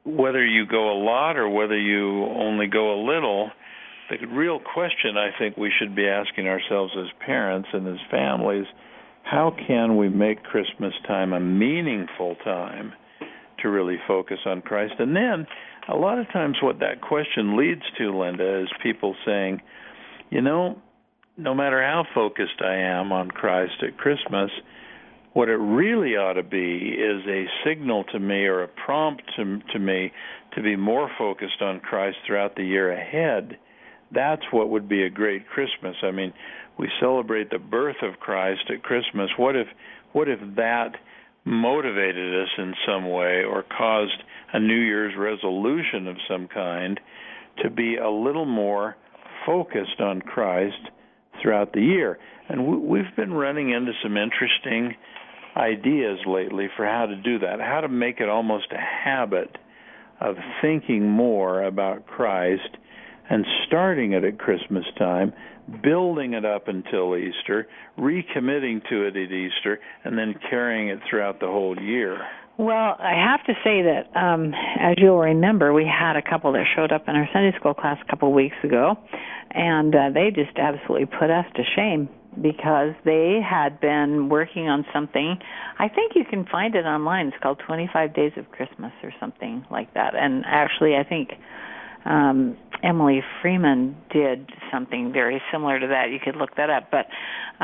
whether 0.06 0.45
you 0.45 0.66
go 0.66 0.92
a 0.92 1.00
lot 1.04 1.38
or 1.38 1.50
whether 1.50 1.77
you 1.77 2.25
only 2.25 2.68
go 2.68 2.94
a 2.94 3.00
little, 3.06 3.51
the 4.10 4.25
real 4.27 4.60
question 4.60 5.18
I 5.18 5.30
think 5.38 5.57
we 5.57 5.72
should 5.77 5.95
be 5.95 6.07
asking 6.07 6.48
ourselves 6.48 6.94
as 6.98 7.07
parents 7.25 7.69
and 7.74 7.88
as 7.88 8.00
families, 8.10 8.65
how 9.24 9.54
can 9.68 9.98
we 9.98 10.10
make 10.10 10.44
Christmas 10.44 10.94
time 11.06 11.33
a 11.33 11.39
meaningful 11.39 12.36
time 12.44 12.94
to 13.62 13.69
really 13.69 13.98
focus 14.07 14.39
on 14.45 14.62
Christ? 14.62 14.94
And 14.98 15.15
then 15.15 15.45
a 15.91 15.95
lot 15.95 16.19
of 16.19 16.31
times 16.31 16.57
what 16.62 16.80
that 16.80 17.01
question 17.01 17.57
leads 17.57 17.81
to, 17.97 18.18
Linda, 18.18 18.62
is 18.62 18.69
people 18.83 19.15
saying, 19.25 19.62
you 20.30 20.41
know, 20.41 20.80
no 21.38 21.56
matter 21.56 21.81
how 21.81 22.06
focused 22.13 22.62
I 22.62 22.75
am 22.75 23.12
on 23.12 23.31
Christ 23.31 23.81
at 23.81 23.97
Christmas, 23.97 24.51
what 25.33 25.50
it 25.50 25.57
really 25.57 26.15
ought 26.15 26.33
to 26.33 26.44
be 26.44 26.95
is 26.97 27.25
a 27.27 27.45
signal 27.65 28.03
to 28.12 28.19
me 28.19 28.45
or 28.45 28.63
a 28.63 28.68
prompt 28.68 29.24
to, 29.38 29.59
to 29.74 29.80
me 29.80 30.12
to 30.56 30.62
be 30.62 30.75
more 30.75 31.09
focused 31.18 31.62
on 31.62 31.80
Christ 31.80 32.18
throughout 32.25 32.56
the 32.56 32.65
year 32.65 32.91
ahead. 32.91 33.57
That's 34.12 34.41
what 34.51 34.69
would 34.69 34.89
be 34.89 35.03
a 35.03 35.09
great 35.09 35.47
Christmas. 35.47 35.95
I 36.03 36.12
mean, 36.12 36.33
we 36.77 36.89
celebrate 37.00 37.51
the 37.51 37.59
birth 37.59 38.01
of 38.01 38.19
Christ 38.19 38.62
at 38.74 38.83
Christmas. 38.83 39.30
What 39.38 39.56
if 39.56 39.68
what 40.12 40.27
if 40.27 40.39
that 40.56 40.94
motivated 41.50 42.44
us 42.44 42.50
in 42.58 42.74
some 42.88 43.10
way 43.10 43.44
or 43.44 43.63
caused 43.63 44.24
a 44.53 44.60
New 44.60 44.79
Year's 44.79 45.15
resolution 45.18 46.08
of 46.08 46.18
some 46.27 46.48
kind 46.48 47.00
to 47.63 47.70
be 47.70 47.98
a 47.98 48.10
little 48.10 48.46
more 48.46 48.96
focused 49.46 50.00
on 50.00 50.22
Christ 50.22 50.89
throughout 51.41 51.74
the 51.74 51.82
year? 51.82 52.20
And 52.48 52.88
we've 52.88 53.15
been 53.15 53.34
running 53.34 53.72
into 53.72 53.91
some 54.03 54.15
interesting 54.15 54.96
ideas 55.58 56.20
lately 56.25 56.68
for 56.75 56.86
how 56.86 57.06
to 57.06 57.15
do 57.15 57.39
that, 57.39 57.60
how 57.60 57.82
to 57.82 57.88
make 57.88 58.20
it 58.20 58.29
almost 58.29 58.68
a 58.72 58.77
habit 58.77 59.58
of 60.22 60.36
thinking 60.62 61.08
more 61.10 61.63
about 61.63 62.06
Christ 62.06 62.77
and 63.29 63.46
starting 63.68 64.13
it 64.13 64.24
at 64.24 64.39
Christmas 64.39 64.86
time, 64.98 65.34
building 65.84 66.34
it 66.34 66.46
up 66.46 66.68
until 66.68 67.16
Easter, 67.16 67.68
recommitting 67.98 68.88
to 68.90 69.06
it 69.06 69.16
at 69.16 69.32
Easter, 69.32 69.80
and 70.04 70.18
then 70.18 70.36
carrying 70.50 70.90
it 70.90 71.00
throughout 71.10 71.40
the 71.40 71.48
whole 71.48 71.80
year. 71.80 72.20
Well, 72.58 72.98
I 73.00 73.14
have 73.16 73.46
to 73.46 73.54
say 73.64 73.84
that, 73.84 74.12
um, 74.20 74.54
as 74.82 74.96
you'll 74.98 75.18
remember, 75.18 75.72
we 75.72 75.86
had 75.86 76.18
a 76.18 76.22
couple 76.22 76.52
that 76.52 76.66
showed 76.76 76.92
up 76.92 77.08
in 77.08 77.16
our 77.16 77.28
Sunday 77.32 77.58
school 77.58 77.74
class 77.74 77.98
a 78.06 78.10
couple 78.10 78.28
of 78.28 78.34
weeks 78.34 78.58
ago, 78.64 78.98
and 79.52 79.96
uh, 79.96 80.10
they 80.14 80.30
just 80.30 80.58
absolutely 80.58 81.06
put 81.06 81.32
us 81.32 81.46
to 81.56 81.64
shame 81.76 82.10
because 82.42 82.94
they 83.06 83.40
had 83.42 83.80
been 83.80 84.28
working 84.28 84.68
on 84.68 84.86
something. 84.94 85.38
I 85.80 85.88
think 85.88 86.14
you 86.16 86.26
can 86.30 86.46
find 86.46 86.76
it 86.76 86.86
online. 86.86 87.28
It's 87.28 87.38
called 87.42 87.62
25 87.66 88.14
Days 88.14 88.34
of 88.36 88.52
Christmas 88.52 88.92
or 89.04 89.14
something 89.20 89.66
like 89.72 89.94
that. 89.94 90.14
And 90.16 90.44
actually, 90.46 90.96
I 90.96 91.04
think 91.04 91.32
um, 92.06 92.58
Emily 92.83 93.21
Freeman 93.41 93.95
did 94.12 94.50
something 94.71 95.12
very 95.12 95.41
similar 95.51 95.79
to 95.79 95.88
that. 95.88 96.12
You 96.12 96.19
could 96.24 96.36
look 96.36 96.55
that 96.55 96.69
up. 96.69 96.89
But 96.91 97.07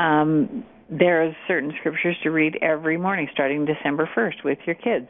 um, 0.00 0.64
there 0.90 1.24
are 1.24 1.36
certain 1.48 1.72
scriptures 1.78 2.16
to 2.22 2.30
read 2.30 2.58
every 2.62 2.96
morning 2.96 3.28
starting 3.32 3.64
December 3.64 4.08
1st 4.16 4.44
with 4.44 4.58
your 4.66 4.74
kids. 4.76 5.08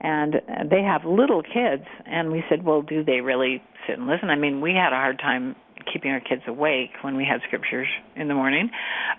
And 0.00 0.36
they 0.70 0.82
have 0.82 1.04
little 1.04 1.42
kids. 1.42 1.84
And 2.06 2.32
we 2.32 2.42
said, 2.48 2.64
well, 2.64 2.82
do 2.82 3.04
they 3.04 3.20
really 3.20 3.62
sit 3.86 3.98
and 3.98 4.06
listen? 4.06 4.30
I 4.30 4.36
mean, 4.36 4.60
we 4.60 4.72
had 4.72 4.92
a 4.92 4.96
hard 4.96 5.18
time 5.18 5.56
keeping 5.92 6.10
our 6.10 6.20
kids 6.20 6.42
awake 6.46 6.90
when 7.02 7.16
we 7.16 7.24
had 7.24 7.40
scriptures 7.46 7.88
in 8.16 8.28
the 8.28 8.34
morning. 8.34 8.70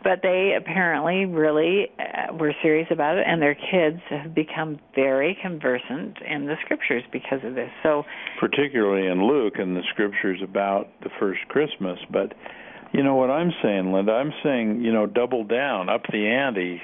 But 0.03 0.19
they 0.21 0.53
apparently 0.57 1.25
really 1.25 1.87
uh, 1.99 2.33
were 2.33 2.53
serious 2.61 2.87
about 2.91 3.17
it, 3.17 3.25
and 3.27 3.41
their 3.41 3.55
kids 3.55 4.01
have 4.09 4.33
become 4.33 4.79
very 4.95 5.37
conversant 5.41 6.17
in 6.27 6.45
the 6.45 6.55
scriptures 6.63 7.03
because 7.11 7.39
of 7.43 7.55
this. 7.55 7.69
So, 7.83 8.03
particularly 8.39 9.07
in 9.07 9.25
Luke 9.27 9.53
and 9.57 9.75
the 9.75 9.83
scriptures 9.91 10.39
about 10.43 10.87
the 11.01 11.09
first 11.19 11.39
Christmas. 11.49 11.99
But 12.11 12.33
you 12.93 13.03
know 13.03 13.15
what 13.15 13.29
I'm 13.29 13.51
saying, 13.63 13.91
Linda? 13.91 14.11
I'm 14.11 14.33
saying 14.43 14.81
you 14.81 14.91
know 14.91 15.05
double 15.05 15.43
down, 15.43 15.89
up 15.89 16.03
the 16.11 16.27
ante. 16.27 16.81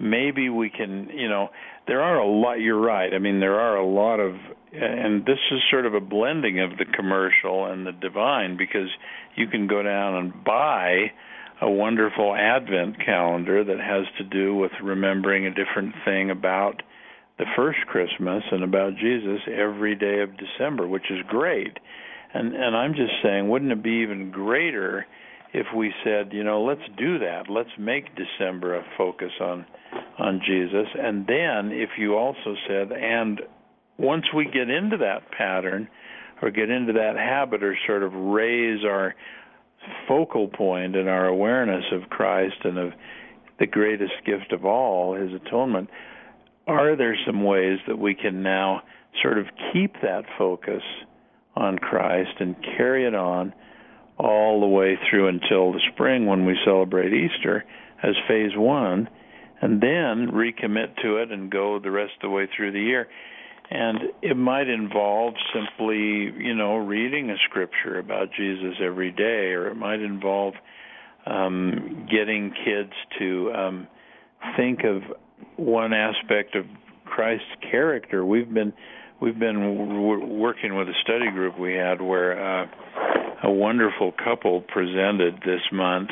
maybe 0.00 0.48
we 0.48 0.70
can, 0.70 1.08
you 1.14 1.28
know, 1.28 1.48
there 1.86 2.02
are 2.02 2.18
a 2.18 2.26
lot. 2.26 2.60
You're 2.60 2.80
right. 2.80 3.12
I 3.12 3.18
mean, 3.18 3.40
there 3.40 3.60
are 3.60 3.76
a 3.76 3.86
lot 3.86 4.20
of, 4.20 4.34
and 4.72 5.24
this 5.24 5.38
is 5.50 5.60
sort 5.70 5.86
of 5.86 5.94
a 5.94 6.00
blending 6.00 6.60
of 6.60 6.78
the 6.78 6.84
commercial 6.84 7.66
and 7.66 7.86
the 7.86 7.92
divine 7.92 8.56
because 8.56 8.88
you 9.36 9.46
can 9.46 9.66
go 9.66 9.82
down 9.82 10.14
and 10.14 10.44
buy 10.44 11.12
a 11.60 11.70
wonderful 11.70 12.34
Advent 12.34 12.96
calendar 13.04 13.64
that 13.64 13.78
has 13.78 14.06
to 14.18 14.24
do 14.24 14.54
with 14.54 14.72
remembering 14.82 15.46
a 15.46 15.54
different 15.54 15.94
thing 16.04 16.30
about 16.30 16.82
the 17.38 17.46
first 17.56 17.78
Christmas 17.86 18.42
and 18.50 18.62
about 18.62 18.96
Jesus 18.96 19.40
every 19.46 19.94
day 19.94 20.20
of 20.20 20.30
December, 20.36 20.86
which 20.86 21.10
is 21.10 21.18
great. 21.28 21.78
And 22.32 22.54
and 22.54 22.76
I'm 22.76 22.94
just 22.94 23.12
saying, 23.22 23.48
wouldn't 23.48 23.72
it 23.72 23.82
be 23.82 24.02
even 24.02 24.30
greater 24.30 25.06
if 25.54 25.66
we 25.74 25.92
said, 26.02 26.32
you 26.32 26.42
know, 26.42 26.62
let's 26.62 26.82
do 26.98 27.20
that. 27.20 27.44
Let's 27.48 27.70
make 27.78 28.06
December 28.16 28.74
a 28.74 28.84
focus 28.98 29.30
on 29.40 29.64
on 30.18 30.40
Jesus. 30.44 30.88
And 30.98 31.26
then 31.26 31.70
if 31.72 31.90
you 31.96 32.16
also 32.16 32.56
said, 32.68 32.90
and 32.92 33.40
once 33.96 34.24
we 34.34 34.44
get 34.46 34.68
into 34.68 34.96
that 34.98 35.30
pattern 35.30 35.88
or 36.42 36.50
get 36.50 36.70
into 36.70 36.92
that 36.94 37.16
habit 37.16 37.62
or 37.62 37.76
sort 37.86 38.02
of 38.02 38.12
raise 38.12 38.84
our 38.84 39.14
focal 40.08 40.50
and 40.74 41.08
our 41.08 41.26
awareness 41.26 41.84
of 41.92 42.10
Christ 42.10 42.56
and 42.64 42.76
of 42.76 42.92
the 43.60 43.66
greatest 43.66 44.14
gift 44.26 44.52
of 44.52 44.64
all, 44.64 45.14
his 45.14 45.30
atonement, 45.32 45.88
are 46.66 46.96
there 46.96 47.16
some 47.24 47.44
ways 47.44 47.78
that 47.86 47.98
we 47.98 48.14
can 48.14 48.42
now 48.42 48.82
sort 49.22 49.38
of 49.38 49.46
keep 49.72 49.94
that 50.02 50.24
focus 50.36 50.82
on 51.54 51.78
Christ 51.78 52.40
and 52.40 52.56
carry 52.76 53.06
it 53.06 53.14
on 53.14 53.52
all 54.18 54.60
the 54.60 54.66
way 54.66 54.98
through 55.08 55.28
until 55.28 55.72
the 55.72 55.80
spring 55.92 56.26
when 56.26 56.46
we 56.46 56.56
celebrate 56.64 57.12
Easter 57.12 57.64
as 58.02 58.14
phase 58.28 58.52
one, 58.56 59.08
and 59.60 59.80
then 59.80 60.30
recommit 60.32 60.96
to 61.02 61.16
it 61.16 61.32
and 61.32 61.50
go 61.50 61.78
the 61.78 61.90
rest 61.90 62.12
of 62.16 62.22
the 62.22 62.30
way 62.30 62.46
through 62.54 62.72
the 62.72 62.80
year. 62.80 63.08
And 63.70 63.98
it 64.20 64.36
might 64.36 64.68
involve 64.68 65.34
simply, 65.54 65.96
you 65.96 66.54
know, 66.54 66.76
reading 66.76 67.30
a 67.30 67.36
scripture 67.48 67.98
about 67.98 68.28
Jesus 68.36 68.74
every 68.82 69.10
day, 69.10 69.52
or 69.52 69.68
it 69.68 69.74
might 69.74 70.00
involve 70.00 70.54
um, 71.26 72.06
getting 72.10 72.52
kids 72.64 72.92
to 73.18 73.52
um, 73.52 73.86
think 74.56 74.80
of 74.84 75.02
one 75.56 75.94
aspect 75.94 76.54
of 76.56 76.66
Christ's 77.06 77.46
character. 77.70 78.24
We've 78.24 78.52
been 78.52 78.74
we've 79.24 79.38
been 79.38 79.54
w- 79.54 80.26
working 80.26 80.76
with 80.76 80.86
a 80.86 80.92
study 81.02 81.30
group 81.30 81.58
we 81.58 81.72
had 81.72 82.02
where 82.02 82.62
uh, 82.62 82.66
a 83.44 83.50
wonderful 83.50 84.12
couple 84.22 84.60
presented 84.60 85.36
this 85.46 85.62
month 85.72 86.10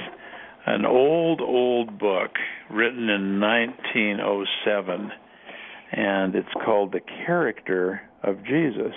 an 0.64 0.87
old 0.87 1.42
old 1.42 1.99
book 1.99 2.31
written 2.71 3.11
in 3.11 3.38
1907 3.38 5.11
and 5.92 6.35
it's 6.35 6.49
called 6.64 6.92
The 6.92 7.00
Character 7.26 8.00
of 8.23 8.42
Jesus. 8.45 8.95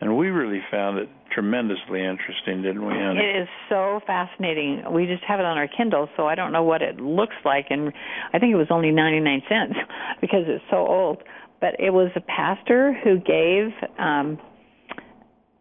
And 0.00 0.16
we 0.16 0.28
really 0.28 0.62
found 0.70 0.98
it 0.98 1.08
tremendously 1.32 2.00
interesting, 2.00 2.62
didn't 2.62 2.84
we, 2.84 2.92
Annie? 2.94 3.20
It 3.20 3.42
is 3.42 3.48
so 3.68 4.00
fascinating. 4.06 4.82
We 4.92 5.06
just 5.06 5.22
have 5.24 5.38
it 5.38 5.46
on 5.46 5.58
our 5.58 5.68
Kindle, 5.68 6.08
so 6.16 6.26
I 6.26 6.34
don't 6.34 6.52
know 6.52 6.64
what 6.64 6.82
it 6.82 6.96
looks 6.98 7.36
like. 7.44 7.66
And 7.70 7.92
I 8.32 8.38
think 8.38 8.52
it 8.52 8.56
was 8.56 8.66
only 8.70 8.90
99 8.90 9.42
cents 9.48 9.74
because 10.20 10.44
it's 10.46 10.64
so 10.70 10.78
old. 10.78 11.22
But 11.62 11.78
it 11.78 11.90
was 11.90 12.10
a 12.16 12.20
pastor 12.20 12.92
who 13.04 13.20
gave, 13.20 13.70
um, 13.96 14.36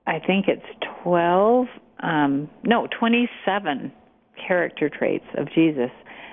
I 0.07 0.17
think 0.25 0.47
it's 0.47 0.65
12, 1.03 1.67
um, 2.01 2.49
no, 2.63 2.87
27 2.99 3.91
character 4.47 4.89
traits 4.89 5.25
of 5.37 5.47
Jesus. 5.53 5.91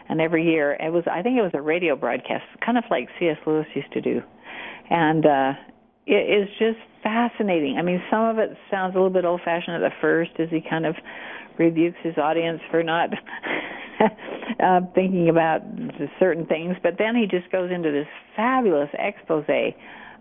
And 0.09 0.23
every 0.23 0.51
year, 0.51 0.73
it 0.81 0.91
was, 0.91 1.05
I 1.07 1.21
think 1.21 1.37
it 1.37 1.43
was 1.43 1.53
a 1.53 1.61
radio 1.61 1.95
broadcast, 1.97 2.45
kind 2.65 2.79
of 2.79 2.85
like 2.91 3.11
C.S. 3.21 3.37
Lewis 3.47 3.67
used 3.75 3.93
to 3.93 4.01
do. 4.01 4.23
And, 4.89 5.27
uh, 5.27 5.53
it 6.07 6.43
is 6.43 6.49
just 6.59 6.79
fascinating. 7.03 7.77
I 7.79 7.83
mean, 7.83 8.03
some 8.11 8.25
of 8.25 8.39
it 8.39 8.57
sounds 8.71 8.95
a 8.95 8.99
little 8.99 9.13
bit 9.13 9.27
old 9.27 9.43
fashioned 9.45 9.77
at 9.77 9.87
the 9.87 9.95
first 10.01 10.31
as 10.39 10.49
he 10.49 10.63
kind 10.63 10.87
of 10.87 10.95
rebukes 11.59 11.99
his 12.03 12.17
audience 12.17 12.63
for 12.71 12.83
not 12.83 13.11
uh, 14.63 14.81
thinking 14.95 15.29
about 15.29 15.61
certain 16.19 16.47
things, 16.47 16.77
but 16.83 16.95
then 16.99 17.15
he 17.15 17.27
just 17.27 17.51
goes 17.51 17.71
into 17.71 17.91
this 17.91 18.07
fabulous 18.37 18.89
expose 18.99 19.45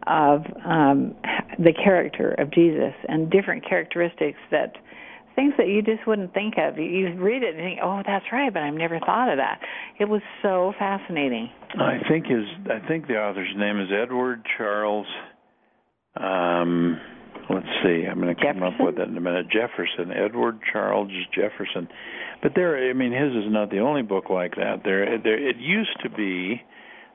of 0.07 0.41
um, 0.65 1.15
the 1.59 1.73
character 1.73 2.31
of 2.37 2.51
Jesus 2.51 2.93
and 3.07 3.29
different 3.29 3.67
characteristics 3.67 4.39
that 4.51 4.73
things 5.35 5.53
that 5.57 5.67
you 5.67 5.81
just 5.81 6.07
wouldn't 6.07 6.33
think 6.33 6.55
of. 6.57 6.77
You 6.77 7.13
read 7.15 7.43
it 7.43 7.55
and 7.55 7.63
think, 7.63 7.79
"Oh, 7.83 8.01
that's 8.05 8.25
right," 8.31 8.51
but 8.51 8.63
I've 8.63 8.73
never 8.73 8.99
thought 8.99 9.29
of 9.29 9.37
that. 9.37 9.59
It 9.99 10.05
was 10.05 10.21
so 10.41 10.73
fascinating. 10.79 11.49
I 11.77 11.99
think 12.09 12.25
his 12.25 12.45
I 12.65 12.85
think 12.87 13.07
the 13.07 13.17
author's 13.17 13.53
name 13.55 13.79
is 13.79 13.89
Edward 13.91 14.43
Charles 14.57 15.07
um, 16.15 16.99
let's 17.49 17.67
see. 17.83 18.05
I'm 18.09 18.19
going 18.19 18.35
to 18.35 18.41
come 18.41 18.59
Jefferson? 18.59 18.63
up 18.63 18.73
with 18.79 18.99
it 18.99 19.09
in 19.09 19.17
a 19.17 19.21
minute. 19.21 19.47
Jefferson, 19.49 20.11
Edward 20.11 20.59
Charles 20.71 21.11
Jefferson. 21.33 21.87
But 22.41 22.53
there, 22.55 22.89
I 22.89 22.93
mean, 22.93 23.11
his 23.11 23.31
is 23.31 23.51
not 23.51 23.69
the 23.69 23.79
only 23.79 24.01
book 24.01 24.29
like 24.29 24.55
that. 24.55 24.81
There, 24.83 25.17
there. 25.17 25.49
It 25.49 25.57
used 25.57 25.97
to 26.03 26.09
be 26.09 26.61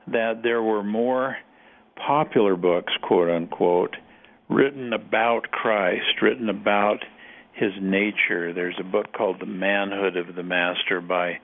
that 0.07 0.41
there 0.43 0.61
were 0.61 0.83
more 0.83 1.37
popular 1.95 2.55
books, 2.55 2.93
quote 3.01 3.29
unquote, 3.29 3.95
written 4.49 4.93
about 4.93 5.51
Christ, 5.51 6.21
written 6.21 6.49
about 6.49 6.99
his 7.53 7.71
nature. 7.81 8.53
There's 8.53 8.77
a 8.79 8.83
book 8.83 9.13
called 9.15 9.39
The 9.39 9.45
Manhood 9.45 10.17
of 10.17 10.35
the 10.35 10.43
Master 10.43 10.99
by 11.01 11.39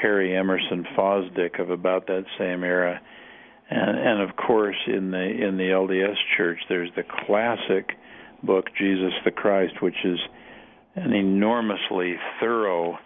Harry 0.00 0.36
Emerson 0.36 0.86
Fosdick 0.96 1.60
of 1.60 1.70
about 1.70 2.06
that 2.06 2.24
same 2.38 2.62
era 2.62 3.00
and, 3.70 3.98
and 3.98 4.22
of 4.22 4.36
course 4.36 4.76
in 4.86 5.10
the 5.10 5.18
in 5.18 5.56
the 5.56 5.64
LDS 5.64 6.16
Church 6.36 6.58
there's 6.68 6.90
the 6.96 7.02
classic 7.26 7.96
book 8.42 8.66
Jesus 8.78 9.12
the 9.24 9.30
Christ, 9.30 9.74
which 9.82 10.04
is 10.04 10.18
an 10.96 11.12
enormously 11.12 12.14
thorough 12.40 12.98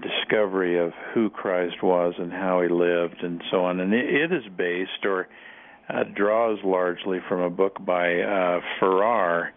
discovery 0.00 0.78
of 0.78 0.92
who 1.12 1.30
Christ 1.30 1.82
was 1.82 2.14
and 2.18 2.32
how 2.32 2.62
he 2.62 2.68
lived 2.68 3.22
and 3.22 3.42
so 3.50 3.64
on. 3.64 3.80
And 3.80 3.92
it, 3.92 4.32
is 4.32 4.44
based 4.56 5.04
or 5.04 5.28
uh, 5.88 6.04
draws 6.14 6.58
largely 6.64 7.18
from 7.28 7.40
a 7.40 7.50
book 7.50 7.84
by 7.84 8.20
uh, 8.20 8.60
Farrar, 8.78 9.52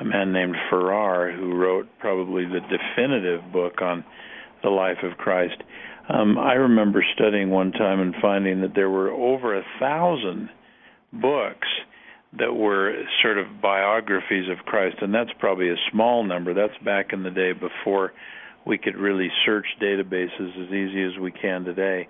a 0.00 0.04
man 0.04 0.32
named 0.32 0.56
Farrar, 0.68 1.32
who 1.32 1.54
wrote 1.54 1.88
probably 1.98 2.44
the 2.44 2.60
definitive 2.60 3.52
book 3.52 3.80
on 3.80 4.04
the 4.62 4.68
life 4.68 4.98
of 5.02 5.16
Christ. 5.16 5.62
Um, 6.08 6.38
I 6.38 6.54
remember 6.54 7.04
studying 7.14 7.50
one 7.50 7.72
time 7.72 8.00
and 8.00 8.14
finding 8.20 8.60
that 8.60 8.74
there 8.74 8.90
were 8.90 9.10
over 9.10 9.56
a 9.56 9.64
thousand 9.80 10.50
books 11.12 11.68
that 12.38 12.54
were 12.54 12.92
sort 13.22 13.38
of 13.38 13.60
biographies 13.62 14.48
of 14.50 14.64
Christ, 14.66 14.96
and 15.00 15.14
that's 15.14 15.30
probably 15.38 15.70
a 15.70 15.76
small 15.90 16.24
number. 16.24 16.54
That's 16.54 16.76
back 16.84 17.12
in 17.12 17.22
the 17.22 17.30
day 17.30 17.52
before 17.52 18.12
we 18.66 18.78
could 18.78 18.96
really 18.96 19.30
search 19.44 19.66
databases 19.80 20.66
as 20.66 20.72
easy 20.72 21.04
as 21.04 21.18
we 21.20 21.30
can 21.30 21.64
today. 21.64 22.08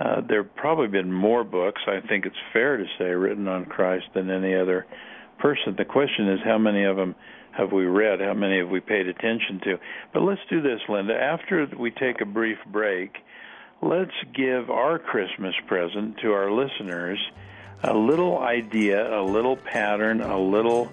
Uh, 0.00 0.20
there 0.26 0.42
have 0.42 0.54
probably 0.56 0.88
been 0.88 1.12
more 1.12 1.44
books, 1.44 1.82
I 1.86 2.06
think 2.06 2.26
it's 2.26 2.36
fair 2.52 2.76
to 2.76 2.84
say, 2.98 3.04
written 3.04 3.46
on 3.46 3.66
Christ 3.66 4.06
than 4.14 4.30
any 4.30 4.54
other 4.54 4.86
person. 5.38 5.74
The 5.76 5.84
question 5.84 6.28
is 6.28 6.40
how 6.44 6.58
many 6.58 6.84
of 6.84 6.96
them 6.96 7.14
have 7.56 7.72
we 7.72 7.84
read? 7.84 8.20
How 8.20 8.34
many 8.34 8.58
have 8.58 8.68
we 8.68 8.80
paid 8.80 9.06
attention 9.06 9.60
to? 9.64 9.78
But 10.12 10.22
let's 10.22 10.40
do 10.50 10.60
this, 10.60 10.80
Linda. 10.88 11.14
After 11.14 11.68
we 11.78 11.90
take 11.90 12.20
a 12.20 12.26
brief 12.26 12.58
break, 12.66 13.12
let's 13.80 14.10
give 14.34 14.70
our 14.70 14.98
Christmas 14.98 15.54
present 15.66 16.16
to 16.22 16.32
our 16.32 16.50
listeners 16.50 17.18
a 17.82 17.94
little 17.94 18.38
idea, 18.38 19.18
a 19.18 19.22
little 19.22 19.56
pattern, 19.56 20.20
a 20.20 20.38
little 20.38 20.92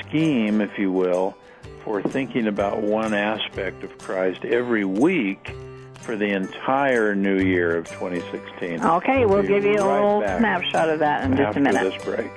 scheme, 0.00 0.60
if 0.60 0.78
you 0.78 0.90
will, 0.90 1.36
for 1.84 2.02
thinking 2.02 2.46
about 2.46 2.82
one 2.82 3.14
aspect 3.14 3.84
of 3.84 3.96
Christ 3.98 4.44
every 4.44 4.84
week 4.84 5.54
for 6.00 6.16
the 6.16 6.26
entire 6.26 7.14
new 7.14 7.38
year 7.38 7.76
of 7.76 7.88
2016. 7.88 8.84
Okay, 8.84 9.24
we'll, 9.24 9.38
we'll 9.38 9.42
give 9.42 9.64
you 9.64 9.74
a 9.74 9.88
little 9.90 10.20
snapshot 10.20 10.90
of 10.90 10.98
that 10.98 11.24
in 11.24 11.36
just 11.36 11.56
a 11.56 11.60
minute. 11.60 11.82
this 11.82 12.04
break. 12.04 12.30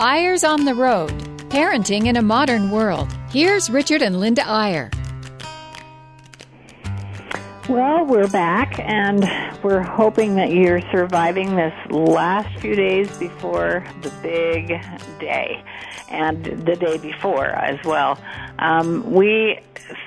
Eyres 0.00 0.44
on 0.44 0.64
the 0.64 0.74
Road 0.74 1.10
Parenting 1.48 2.06
in 2.06 2.16
a 2.16 2.22
Modern 2.22 2.70
World. 2.70 3.08
Here's 3.30 3.70
Richard 3.70 4.02
and 4.02 4.20
Linda 4.20 4.46
Eyre. 4.46 4.90
Well, 7.68 8.06
we're 8.06 8.28
back, 8.28 8.78
and 8.78 9.28
we're 9.62 9.82
hoping 9.82 10.36
that 10.36 10.50
you're 10.52 10.80
surviving 10.90 11.54
this 11.54 11.74
last 11.90 12.58
few 12.60 12.74
days 12.74 13.14
before 13.18 13.84
the 14.00 14.08
big 14.22 14.68
day, 15.20 15.62
and 16.08 16.42
the 16.42 16.76
day 16.76 16.96
before 16.96 17.44
as 17.48 17.78
well. 17.84 18.18
Um, 18.58 19.12
we 19.12 19.60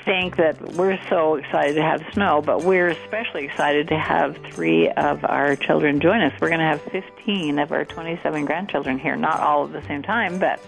think 0.06 0.38
that 0.38 0.60
we're 0.74 1.00
so 1.08 1.36
excited 1.36 1.76
to 1.76 1.84
have 1.84 2.02
snow, 2.14 2.42
but 2.44 2.64
we're 2.64 2.88
especially 2.88 3.46
excited 3.46 3.90
to 3.90 4.00
have 4.00 4.38
three 4.54 4.90
of 4.90 5.24
our 5.24 5.56
children 5.56 6.00
join 6.00 6.22
us. 6.22 6.34
We're 6.42 6.50
going 6.50 6.62
to 6.62 6.66
have 6.66 6.82
15 6.82 7.60
of 7.60 7.72
our 7.72 7.86
27 7.86 8.44
grandchildren 8.44 8.98
here, 8.98 9.16
not 9.16 9.40
all 9.40 9.66
at 9.66 9.72
the 9.72 9.88
same 9.88 10.02
time, 10.02 10.40
but 10.40 10.60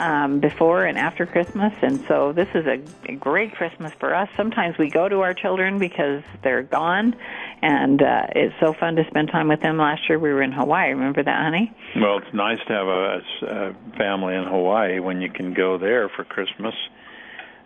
um, 0.00 0.40
before 0.40 0.84
and 0.84 0.98
after 0.98 1.26
Christmas, 1.26 1.72
and 1.82 2.00
so 2.06 2.32
this 2.32 2.48
is 2.54 2.66
a, 2.66 2.80
a 3.10 3.16
great 3.16 3.54
Christmas 3.54 3.92
for 3.98 4.14
us. 4.14 4.28
Sometimes 4.36 4.78
we 4.78 4.90
go 4.90 5.08
to 5.08 5.20
our 5.20 5.34
children 5.34 5.78
because 5.78 6.22
they're 6.42 6.62
gone, 6.62 7.16
and 7.62 8.02
uh, 8.02 8.26
it's 8.34 8.54
so 8.60 8.72
fun 8.72 8.96
to 8.96 9.04
spend 9.08 9.28
time 9.28 9.48
with 9.48 9.60
them. 9.60 9.78
Last 9.78 10.08
year 10.08 10.18
we 10.18 10.32
were 10.32 10.42
in 10.42 10.52
Hawaii. 10.52 10.90
Remember 10.90 11.22
that, 11.22 11.42
honey? 11.42 11.72
Well, 11.96 12.18
it's 12.18 12.34
nice 12.34 12.58
to 12.66 12.72
have 12.72 12.86
a, 12.86 13.20
a 13.46 13.96
family 13.96 14.34
in 14.34 14.44
Hawaii 14.44 15.00
when 15.00 15.20
you 15.20 15.30
can 15.30 15.54
go 15.54 15.78
there 15.78 16.08
for 16.08 16.24
Christmas 16.24 16.74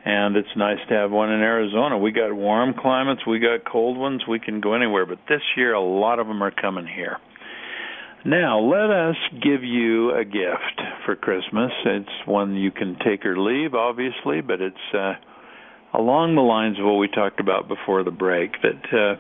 and 0.05 0.37
it's 0.37 0.57
nice 0.57 0.79
to 0.89 0.95
have 0.95 1.13
one 1.13 1.31
in 1.31 1.41
Arizona. 1.41 1.97
We 1.97 2.11
got 2.11 2.35
warm 2.35 2.75
climates, 2.75 3.25
we 3.27 3.39
got 3.39 3.65
cold 3.65 3.97
ones, 3.97 4.27
we 4.27 4.41
can 4.41 4.61
go 4.61 4.75
anywhere, 4.75 5.07
but 5.07 5.19
this 5.29 5.43
year 5.57 5.75
a 5.75 5.81
lot 5.81 6.19
of 6.19 6.27
them 6.27 6.43
are 6.43 6.51
coming 6.51 6.87
here. 6.87 7.19
Now, 8.25 8.61
let 8.61 8.91
us 8.91 9.17
give 9.43 9.65
you 9.65 10.15
a 10.15 10.25
gift 10.25 10.81
for 11.05 11.17
Christmas. 11.17 11.73
It's 11.85 12.27
one 12.27 12.55
you 12.55 12.71
can 12.71 12.97
take 13.05 13.27
or 13.27 13.37
leave, 13.37 13.75
obviously, 13.75 14.41
but 14.41 14.61
it's 14.61 14.95
uh, 14.95 15.15
along 15.93 16.37
the 16.37 16.43
lines 16.43 16.79
of 16.79 16.85
what 16.85 16.99
we 16.99 17.09
talked 17.09 17.41
about 17.41 17.67
before 17.67 18.05
the 18.05 18.13
break 18.13 18.53
that 18.63 18.85
uh, 18.93 19.17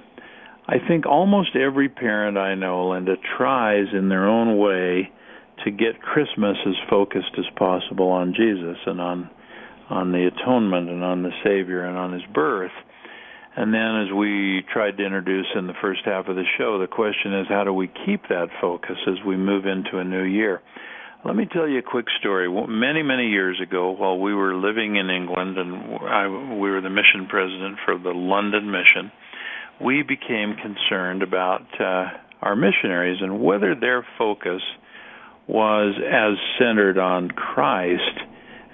I 0.69 0.77
think 0.87 1.05
almost 1.05 1.57
every 1.57 1.89
parent 1.89 2.39
I 2.39 2.55
know, 2.55 2.91
Linda, 2.91 3.17
tries 3.37 3.87
in 3.93 4.09
their 4.09 4.29
own 4.29 4.57
way 4.59 5.11
to 5.65 5.71
get 5.73 6.01
Christmas 6.01 6.57
as 6.65 6.75
focused 6.89 7.35
as 7.39 7.45
possible 7.57 8.09
on 8.09 8.35
Jesus 8.35 8.79
and 8.87 9.01
on 9.01 9.31
on 9.91 10.13
the 10.13 10.27
atonement 10.29 10.89
and 10.89 11.05
on 11.05 11.23
the 11.23 11.33
Savior 11.45 11.85
and 11.85 11.99
on 11.99 12.13
his 12.13 12.23
birth. 12.33 12.71
And 13.55 13.73
then, 13.75 14.07
as 14.07 14.13
we 14.13 14.65
tried 14.73 14.97
to 14.97 15.05
introduce 15.05 15.47
in 15.55 15.67
the 15.67 15.75
first 15.83 16.01
half 16.07 16.27
of 16.27 16.37
the 16.37 16.45
show, 16.57 16.79
the 16.79 16.87
question 16.87 17.39
is 17.39 17.47
how 17.49 17.65
do 17.65 17.73
we 17.73 17.91
keep 18.07 18.23
that 18.29 18.49
focus 18.61 18.97
as 19.07 19.23
we 19.27 19.37
move 19.37 19.67
into 19.67 19.99
a 19.99 20.05
new 20.05 20.23
year? 20.23 20.63
Let 21.25 21.37
me 21.37 21.47
tell 21.53 21.69
you 21.69 21.79
a 21.79 21.83
quick 21.83 22.07
story. 22.19 22.49
Many, 22.51 23.03
many 23.03 23.29
years 23.29 23.61
ago, 23.61 23.91
while 23.91 24.19
we 24.19 24.35
were 24.35 24.57
living 24.57 24.97
in 24.97 25.11
England 25.11 25.59
and 25.59 25.75
I, 26.03 26.27
we 26.27 26.71
were 26.71 26.81
the 26.81 26.91
mission 26.91 27.29
president 27.29 27.79
for 27.85 27.97
the 27.97 28.11
London 28.11 28.71
mission, 28.71 29.13
we 29.81 30.03
became 30.03 30.57
concerned 30.57 31.23
about 31.23 31.63
uh, 31.79 32.09
our 32.41 32.57
missionaries 32.57 33.19
and 33.21 33.41
whether 33.41 33.75
their 33.75 34.05
focus 34.19 34.63
was 35.47 35.95
as 35.99 36.39
centered 36.59 36.99
on 36.99 37.31
Christ 37.31 38.19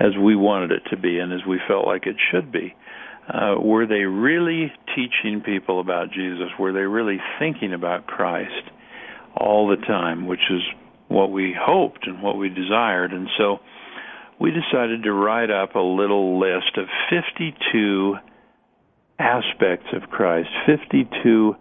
as 0.01 0.17
we 0.17 0.37
wanted 0.37 0.71
it 0.71 0.83
to 0.91 0.97
be 0.97 1.19
and 1.19 1.33
as 1.33 1.41
we 1.47 1.61
felt 1.67 1.87
like 1.87 2.07
it 2.07 2.17
should 2.31 2.53
be. 2.53 2.75
Uh, 3.29 3.57
were 3.61 3.87
they 3.87 4.05
really 4.05 4.73
teaching 4.95 5.43
people 5.45 5.81
about 5.81 6.11
Jesus? 6.11 6.49
Were 6.59 6.73
they 6.73 6.81
really 6.81 7.19
thinking 7.39 7.75
about 7.75 8.07
Christ 8.07 8.71
all 9.37 9.69
the 9.69 9.77
time, 9.77 10.27
which 10.27 10.51
is 10.51 10.63
what 11.09 11.31
we 11.31 11.55
hoped 11.59 12.07
and 12.07 12.23
what 12.23 12.39
we 12.39 12.49
desired? 12.49 13.13
And 13.13 13.29
so 13.37 13.59
we 14.41 14.51
decided 14.51 15.03
to 15.03 15.13
write 15.13 15.51
up 15.51 15.75
a 15.75 15.81
little 15.81 16.41
list 16.41 16.79
of 16.79 16.87
52 17.11 18.15
aspects 19.19 19.89
of 19.93 20.09
Christ, 20.11 20.49
52 20.67 21.55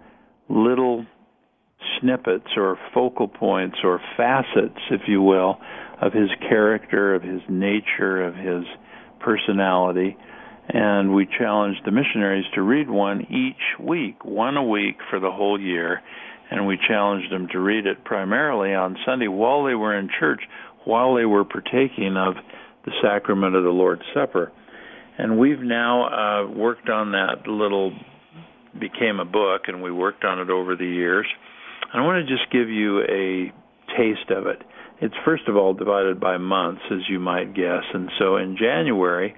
little 0.47 1.05
snippets 1.99 2.47
or 2.55 2.77
focal 2.93 3.27
points 3.27 3.77
or 3.83 3.99
facets, 4.15 4.79
if 4.91 5.01
you 5.07 5.21
will, 5.21 5.57
of 6.01 6.13
his 6.13 6.29
character, 6.47 7.15
of 7.15 7.23
his 7.23 7.41
nature, 7.49 8.23
of 8.23 8.35
his 8.35 8.63
personality. 9.19 10.15
And 10.69 11.15
we 11.15 11.27
challenged 11.37 11.81
the 11.85 11.91
missionaries 11.91 12.45
to 12.55 12.61
read 12.61 12.89
one 12.89 13.21
each 13.31 13.79
week, 13.79 14.25
one 14.25 14.57
a 14.57 14.63
week 14.63 14.97
for 15.09 15.19
the 15.19 15.31
whole 15.31 15.59
year. 15.59 16.01
And 16.51 16.67
we 16.67 16.77
challenged 16.87 17.31
them 17.31 17.47
to 17.51 17.59
read 17.59 17.85
it 17.85 18.03
primarily 18.03 18.73
on 18.73 18.97
Sunday 19.05 19.27
while 19.27 19.65
they 19.65 19.75
were 19.75 19.97
in 19.97 20.09
church, 20.19 20.41
while 20.85 21.15
they 21.15 21.25
were 21.25 21.45
partaking 21.45 22.15
of 22.17 22.35
the 22.85 22.91
sacrament 23.01 23.55
of 23.55 23.63
the 23.63 23.69
Lord's 23.69 24.03
Supper. 24.13 24.51
And 25.17 25.37
we've 25.37 25.59
now 25.59 26.05
uh, 26.05 26.51
worked 26.51 26.89
on 26.89 27.11
that 27.11 27.47
little, 27.47 27.91
became 28.79 29.19
a 29.19 29.25
book, 29.25 29.63
and 29.67 29.81
we 29.81 29.91
worked 29.91 30.23
on 30.23 30.39
it 30.39 30.49
over 30.49 30.75
the 30.75 30.85
years. 30.85 31.25
I 31.93 32.01
want 32.01 32.25
to 32.25 32.33
just 32.33 32.51
give 32.51 32.69
you 32.69 33.01
a 33.01 33.51
taste 33.97 34.29
of 34.29 34.47
it. 34.47 34.61
It's 35.01 35.15
first 35.25 35.43
of 35.47 35.55
all 35.55 35.73
divided 35.73 36.19
by 36.19 36.37
months, 36.37 36.81
as 36.91 36.99
you 37.09 37.19
might 37.19 37.53
guess. 37.53 37.83
And 37.93 38.09
so 38.19 38.37
in 38.37 38.57
January, 38.57 39.35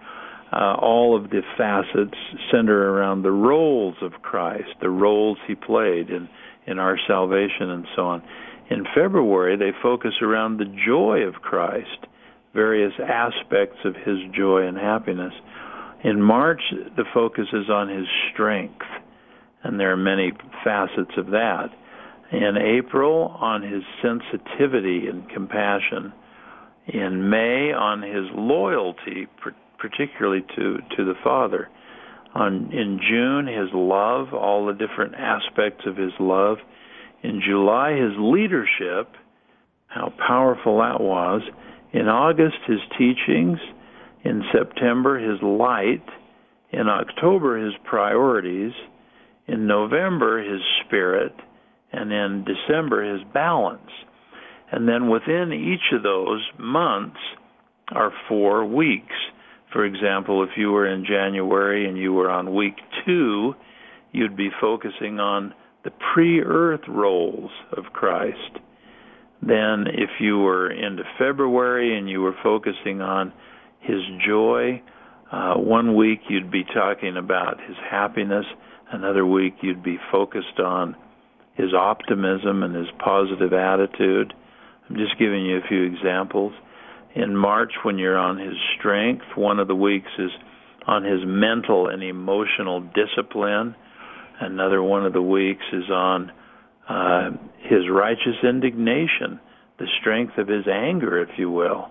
uh, 0.51 0.75
all 0.81 1.15
of 1.15 1.29
the 1.29 1.41
facets 1.57 2.17
center 2.51 2.93
around 2.93 3.21
the 3.21 3.31
roles 3.31 3.95
of 4.01 4.13
Christ, 4.21 4.69
the 4.81 4.89
roles 4.89 5.37
he 5.47 5.55
played 5.55 6.09
in, 6.09 6.27
in 6.65 6.79
our 6.79 6.97
salvation 7.07 7.69
and 7.69 7.85
so 7.95 8.03
on. 8.03 8.23
In 8.69 8.85
February, 8.95 9.57
they 9.57 9.71
focus 9.81 10.13
around 10.21 10.57
the 10.57 10.73
joy 10.85 11.21
of 11.21 11.35
Christ, 11.35 12.05
various 12.53 12.93
aspects 12.99 13.77
of 13.85 13.95
his 13.95 14.17
joy 14.35 14.67
and 14.67 14.77
happiness. 14.77 15.33
In 16.03 16.21
March, 16.21 16.61
the 16.95 17.05
focus 17.13 17.47
is 17.53 17.69
on 17.69 17.89
his 17.89 18.07
strength, 18.31 18.85
and 19.63 19.79
there 19.79 19.91
are 19.91 19.97
many 19.97 20.31
facets 20.63 21.11
of 21.17 21.27
that 21.27 21.69
in 22.31 22.57
April 22.57 23.35
on 23.39 23.63
his 23.63 23.83
sensitivity 24.01 25.07
and 25.07 25.27
compassion, 25.29 26.13
in 26.87 27.29
May 27.29 27.73
on 27.73 28.01
his 28.01 28.25
loyalty, 28.35 29.27
particularly 29.79 30.41
to, 30.55 30.77
to 30.95 31.05
the 31.05 31.15
Father, 31.23 31.69
on, 32.33 32.71
in 32.71 32.99
June 33.09 33.47
his 33.47 33.69
love, 33.73 34.33
all 34.33 34.65
the 34.65 34.73
different 34.73 35.15
aspects 35.15 35.85
of 35.87 35.97
his 35.97 36.13
love, 36.19 36.57
in 37.23 37.41
July 37.45 37.93
his 37.93 38.13
leadership, 38.17 39.15
how 39.87 40.13
powerful 40.27 40.77
that 40.79 41.01
was, 41.01 41.41
in 41.91 42.07
August 42.07 42.57
his 42.67 42.79
teachings, 42.97 43.57
in 44.23 44.43
September 44.53 45.17
his 45.17 45.41
light, 45.41 46.05
in 46.71 46.87
October 46.87 47.63
his 47.63 47.73
priorities, 47.83 48.73
in 49.47 49.65
November 49.65 50.43
his 50.43 50.61
spirit, 50.85 51.33
and 51.91 52.11
in 52.11 52.45
December 52.45 53.11
his 53.13 53.21
balance. 53.33 53.89
And 54.71 54.87
then 54.87 55.09
within 55.09 55.51
each 55.51 55.95
of 55.97 56.03
those 56.03 56.45
months 56.59 57.17
are 57.91 58.13
four 58.27 58.65
weeks. 58.65 59.15
For 59.71 59.85
example, 59.85 60.43
if 60.43 60.49
you 60.57 60.71
were 60.71 60.87
in 60.87 61.05
January 61.05 61.87
and 61.87 61.97
you 61.97 62.13
were 62.13 62.29
on 62.29 62.55
week 62.55 62.75
two, 63.05 63.53
you'd 64.11 64.35
be 64.35 64.49
focusing 64.59 65.19
on 65.19 65.53
the 65.83 65.91
pre 66.13 66.41
earth 66.41 66.87
roles 66.87 67.51
of 67.77 67.85
Christ. 67.93 68.59
Then, 69.41 69.85
if 69.87 70.09
you 70.19 70.39
were 70.39 70.69
into 70.69 71.03
February 71.17 71.97
and 71.97 72.09
you 72.09 72.21
were 72.21 72.35
focusing 72.43 73.01
on 73.01 73.31
his 73.79 74.01
joy, 74.27 74.81
uh, 75.31 75.53
one 75.55 75.95
week 75.95 76.19
you'd 76.27 76.51
be 76.51 76.63
talking 76.63 77.15
about 77.15 77.57
his 77.65 77.77
happiness, 77.89 78.45
another 78.91 79.25
week 79.25 79.55
you'd 79.61 79.83
be 79.83 79.97
focused 80.11 80.59
on 80.59 80.95
his 81.53 81.73
optimism 81.73 82.63
and 82.63 82.75
his 82.75 82.87
positive 83.03 83.53
attitude. 83.53 84.33
I'm 84.89 84.95
just 84.95 85.17
giving 85.19 85.45
you 85.45 85.57
a 85.57 85.67
few 85.67 85.83
examples. 85.83 86.53
In 87.15 87.35
March, 87.35 87.73
when 87.83 87.97
you're 87.97 88.17
on 88.17 88.37
his 88.37 88.55
strength, 88.77 89.25
one 89.35 89.59
of 89.59 89.67
the 89.67 89.75
weeks 89.75 90.11
is 90.19 90.31
on 90.85 91.03
his 91.03 91.21
mental 91.25 91.87
and 91.87 92.03
emotional 92.03 92.81
discipline. 92.81 93.75
Another 94.39 94.81
one 94.81 95.05
of 95.05 95.13
the 95.13 95.21
weeks 95.21 95.63
is 95.73 95.89
on 95.89 96.31
uh, 96.87 97.31
his 97.59 97.89
righteous 97.91 98.37
indignation, 98.43 99.39
the 99.79 99.87
strength 100.01 100.37
of 100.37 100.47
his 100.47 100.65
anger, 100.67 101.21
if 101.21 101.29
you 101.37 101.49
will. 101.51 101.89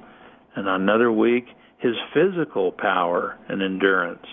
And 0.56 0.68
another 0.68 1.12
week, 1.12 1.46
his 1.78 1.94
physical 2.12 2.72
power 2.72 3.38
and 3.48 3.62
endurance. 3.62 4.24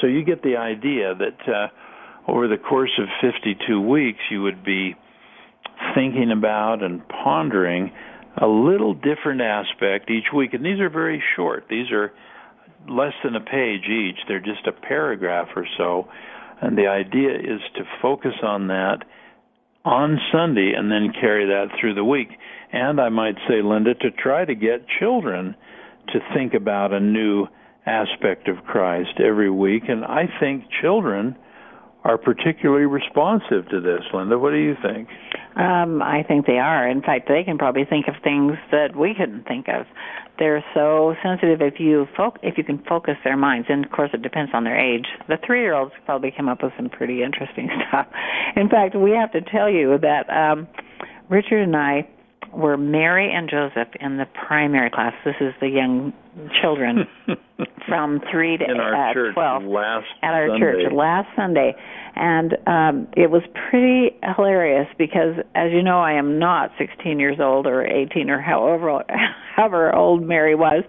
So 0.00 0.06
you 0.06 0.24
get 0.24 0.42
the 0.42 0.56
idea 0.56 1.14
that 1.14 1.48
uh, 1.48 2.30
over 2.30 2.48
the 2.48 2.58
course 2.58 2.92
of 2.98 3.08
52 3.20 3.80
weeks, 3.80 4.20
you 4.30 4.42
would 4.42 4.64
be 4.64 4.94
thinking 5.94 6.30
about 6.30 6.82
and 6.82 7.02
pondering 7.08 7.92
a 8.36 8.46
little 8.46 8.94
different 8.94 9.40
aspect 9.40 10.10
each 10.10 10.32
week. 10.34 10.54
And 10.54 10.64
these 10.64 10.80
are 10.80 10.90
very 10.90 11.22
short. 11.36 11.66
These 11.68 11.90
are 11.90 12.12
less 12.88 13.12
than 13.24 13.36
a 13.36 13.40
page 13.40 13.84
each. 13.88 14.16
They're 14.28 14.40
just 14.40 14.66
a 14.66 14.72
paragraph 14.72 15.48
or 15.56 15.66
so. 15.76 16.08
And 16.60 16.76
the 16.76 16.86
idea 16.86 17.34
is 17.34 17.60
to 17.76 17.84
focus 18.02 18.34
on 18.42 18.68
that 18.68 18.98
on 19.84 20.18
Sunday 20.30 20.72
and 20.76 20.90
then 20.90 21.12
carry 21.18 21.46
that 21.46 21.68
through 21.80 21.94
the 21.94 22.04
week. 22.04 22.28
And 22.72 23.00
I 23.00 23.08
might 23.08 23.36
say, 23.48 23.62
Linda, 23.62 23.94
to 23.94 24.10
try 24.10 24.44
to 24.44 24.54
get 24.54 24.86
children 24.98 25.56
to 26.08 26.20
think 26.34 26.54
about 26.54 26.92
a 26.92 27.00
new 27.00 27.46
aspect 27.86 28.48
of 28.48 28.64
Christ 28.64 29.18
every 29.18 29.50
week. 29.50 29.84
And 29.88 30.04
I 30.04 30.24
think 30.38 30.64
children 30.82 31.36
are 32.04 32.18
particularly 32.18 32.86
responsive 32.86 33.68
to 33.70 33.80
this. 33.80 34.02
Linda, 34.12 34.38
what 34.38 34.50
do 34.50 34.58
you 34.58 34.74
think? 34.82 35.08
Um, 35.56 36.00
I 36.00 36.22
think 36.22 36.46
they 36.46 36.58
are. 36.58 36.88
In 36.88 37.02
fact, 37.02 37.28
they 37.28 37.42
can 37.42 37.58
probably 37.58 37.84
think 37.84 38.06
of 38.08 38.14
things 38.22 38.52
that 38.70 38.94
we 38.96 39.14
couldn't 39.14 39.46
think 39.46 39.68
of. 39.68 39.86
They're 40.38 40.64
so 40.74 41.14
sensitive 41.22 41.60
if 41.60 41.80
you 41.80 42.06
fo- 42.16 42.36
if 42.42 42.56
you 42.56 42.64
can 42.64 42.78
focus 42.88 43.16
their 43.24 43.36
minds, 43.36 43.66
and 43.68 43.84
of 43.84 43.90
course 43.90 44.10
it 44.14 44.22
depends 44.22 44.52
on 44.54 44.64
their 44.64 44.78
age. 44.78 45.06
The 45.28 45.36
three-year-olds 45.44 45.92
probably 46.06 46.32
come 46.34 46.48
up 46.48 46.62
with 46.62 46.72
some 46.76 46.88
pretty 46.88 47.22
interesting 47.22 47.68
stuff. 47.88 48.06
In 48.56 48.68
fact, 48.68 48.94
we 48.94 49.10
have 49.10 49.32
to 49.32 49.42
tell 49.42 49.68
you 49.68 49.98
that 49.98 50.30
um, 50.30 50.66
Richard 51.28 51.62
and 51.62 51.76
I 51.76 52.08
were 52.52 52.76
Mary 52.76 53.32
and 53.32 53.48
Joseph 53.48 53.88
in 54.00 54.16
the 54.16 54.26
primary 54.46 54.90
class. 54.90 55.14
This 55.24 55.36
is 55.40 55.54
the 55.60 55.68
young 55.68 56.12
children 56.60 57.06
from 57.86 58.20
three 58.30 58.56
to 58.56 58.64
in 58.64 58.78
our 58.80 59.10
uh, 59.10 59.14
church 59.14 59.34
twelve 59.34 59.62
last 59.64 60.06
at 60.22 60.34
our 60.34 60.48
Sunday. 60.48 60.60
church 60.60 60.92
last 60.92 61.28
Sunday, 61.36 61.74
and 62.16 62.54
um, 62.66 63.08
it 63.16 63.30
was 63.30 63.42
pretty 63.70 64.16
hilarious 64.36 64.88
because, 64.98 65.36
as 65.54 65.70
you 65.72 65.82
know, 65.82 66.00
I 66.00 66.12
am 66.14 66.38
not 66.38 66.70
16 66.78 67.20
years 67.20 67.38
old 67.40 67.66
or 67.66 67.86
18 67.86 68.30
or 68.30 68.40
however 68.40 69.04
however 69.56 69.94
old 69.94 70.22
Mary 70.22 70.54
was. 70.54 70.82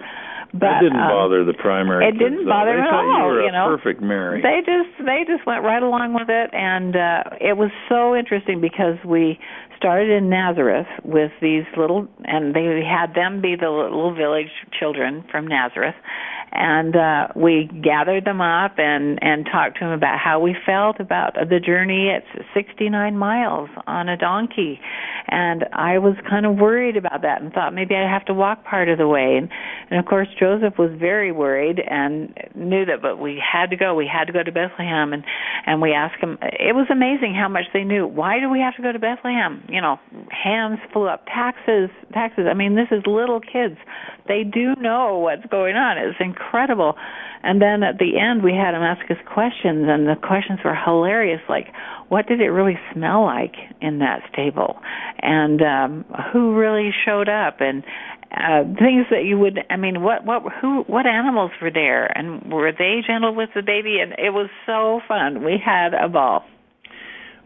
But 0.53 0.83
it 0.83 0.91
didn't 0.91 0.99
um, 0.99 1.07
bother 1.07 1.45
the 1.45 1.53
primary. 1.53 2.03
it 2.05 2.11
kids, 2.11 2.19
didn't 2.19 2.43
though. 2.43 2.51
bother 2.51 2.75
they 2.75 2.81
at 2.83 2.89
thought 2.89 3.07
you 3.07 3.21
all, 3.23 3.27
were 3.29 3.41
you 3.43 3.47
a 3.47 3.51
know. 3.53 3.67
perfect 3.77 4.01
Mary. 4.01 4.41
They 4.41 4.59
just 4.65 4.91
they 4.99 5.23
just 5.25 5.47
went 5.47 5.63
right 5.63 5.81
along 5.81 6.13
with 6.13 6.27
it, 6.27 6.49
and 6.53 6.91
uh, 6.95 7.23
it 7.39 7.55
was 7.55 7.71
so 7.87 8.15
interesting 8.15 8.59
because 8.59 8.99
we 9.05 9.39
started 9.81 10.11
in 10.11 10.29
Nazareth 10.29 10.85
with 11.03 11.31
these 11.41 11.63
little, 11.75 12.07
and 12.23 12.53
they 12.53 12.83
had 12.87 13.15
them 13.15 13.41
be 13.41 13.55
the 13.59 13.69
little 13.69 14.13
village 14.13 14.51
children 14.79 15.25
from 15.31 15.47
Nazareth, 15.47 15.95
and 16.51 16.95
uh, 16.95 17.27
we 17.35 17.69
gathered 17.81 18.25
them 18.25 18.41
up 18.41 18.77
and 18.77 19.19
and 19.21 19.45
talked 19.45 19.79
to 19.79 19.85
them 19.85 19.93
about 19.93 20.19
how 20.19 20.39
we 20.39 20.55
felt 20.65 20.99
about 20.99 21.35
the 21.35 21.59
journey. 21.59 22.09
It's 22.09 22.45
69 22.53 23.17
miles 23.17 23.69
on 23.87 24.09
a 24.09 24.17
donkey, 24.17 24.79
and 25.27 25.65
I 25.71 25.97
was 25.99 26.15
kind 26.29 26.45
of 26.45 26.57
worried 26.57 26.97
about 26.97 27.21
that 27.21 27.41
and 27.41 27.53
thought 27.53 27.73
maybe 27.73 27.95
I'd 27.95 28.09
have 28.09 28.25
to 28.25 28.33
walk 28.33 28.65
part 28.65 28.89
of 28.89 28.97
the 28.97 29.07
way. 29.07 29.37
And, 29.37 29.49
and 29.89 29.99
of 29.99 30.05
course, 30.05 30.27
Joseph 30.37 30.77
was 30.77 30.91
very 30.99 31.31
worried 31.31 31.79
and 31.79 32.37
knew 32.53 32.85
that, 32.85 33.01
but 33.01 33.17
we 33.17 33.41
had 33.41 33.69
to 33.69 33.77
go. 33.77 33.95
We 33.95 34.09
had 34.11 34.25
to 34.25 34.33
go 34.33 34.43
to 34.43 34.51
Bethlehem, 34.51 35.13
and 35.13 35.23
and 35.65 35.81
we 35.81 35.93
asked 35.93 36.21
him. 36.21 36.37
It 36.41 36.75
was 36.75 36.87
amazing 36.91 37.33
how 37.33 37.47
much 37.47 37.65
they 37.73 37.83
knew. 37.83 38.05
Why 38.07 38.39
do 38.41 38.49
we 38.49 38.59
have 38.59 38.75
to 38.75 38.81
go 38.81 38.91
to 38.91 38.99
Bethlehem? 38.99 39.63
You 39.69 39.79
know, 39.79 39.99
hands 40.29 40.79
flew 40.91 41.07
up. 41.07 41.25
Taxes, 41.27 41.89
taxes. 42.11 42.45
I 42.49 42.53
mean, 42.53 42.75
this 42.75 42.87
is 42.91 43.03
little 43.07 43.39
kids. 43.39 43.77
They 44.27 44.43
do 44.43 44.75
know 44.75 45.17
what's 45.19 45.45
going 45.49 45.75
on. 45.75 45.97
It's 45.97 46.19
incredible. 46.19 46.40
And 47.43 47.61
then 47.61 47.83
at 47.83 47.97
the 47.97 48.19
end, 48.19 48.43
we 48.43 48.53
had 48.53 48.75
him 48.75 48.81
ask 48.83 49.09
us 49.09 49.17
questions, 49.25 49.85
and 49.89 50.07
the 50.07 50.15
questions 50.15 50.59
were 50.63 50.75
hilarious. 50.75 51.41
Like, 51.49 51.67
what 52.09 52.27
did 52.27 52.39
it 52.39 52.49
really 52.49 52.77
smell 52.93 53.23
like 53.25 53.55
in 53.81 53.99
that 53.99 54.21
stable, 54.31 54.79
and 55.21 55.61
um, 55.61 56.05
who 56.31 56.55
really 56.55 56.91
showed 57.05 57.29
up, 57.29 57.57
and 57.59 57.83
uh, 58.31 58.63
things 58.79 59.07
that 59.09 59.23
you 59.25 59.37
would. 59.39 59.59
I 59.69 59.75
mean, 59.75 60.01
what 60.03 60.25
what 60.25 60.43
who 60.61 60.83
what 60.87 61.05
animals 61.05 61.51
were 61.61 61.71
there, 61.71 62.05
and 62.17 62.51
were 62.51 62.71
they 62.71 63.01
gentle 63.05 63.35
with 63.35 63.49
the 63.55 63.61
baby? 63.61 63.99
And 63.99 64.13
it 64.13 64.31
was 64.31 64.49
so 64.65 65.01
fun. 65.07 65.43
We 65.43 65.57
had 65.63 65.93
a 65.93 66.07
ball. 66.07 66.45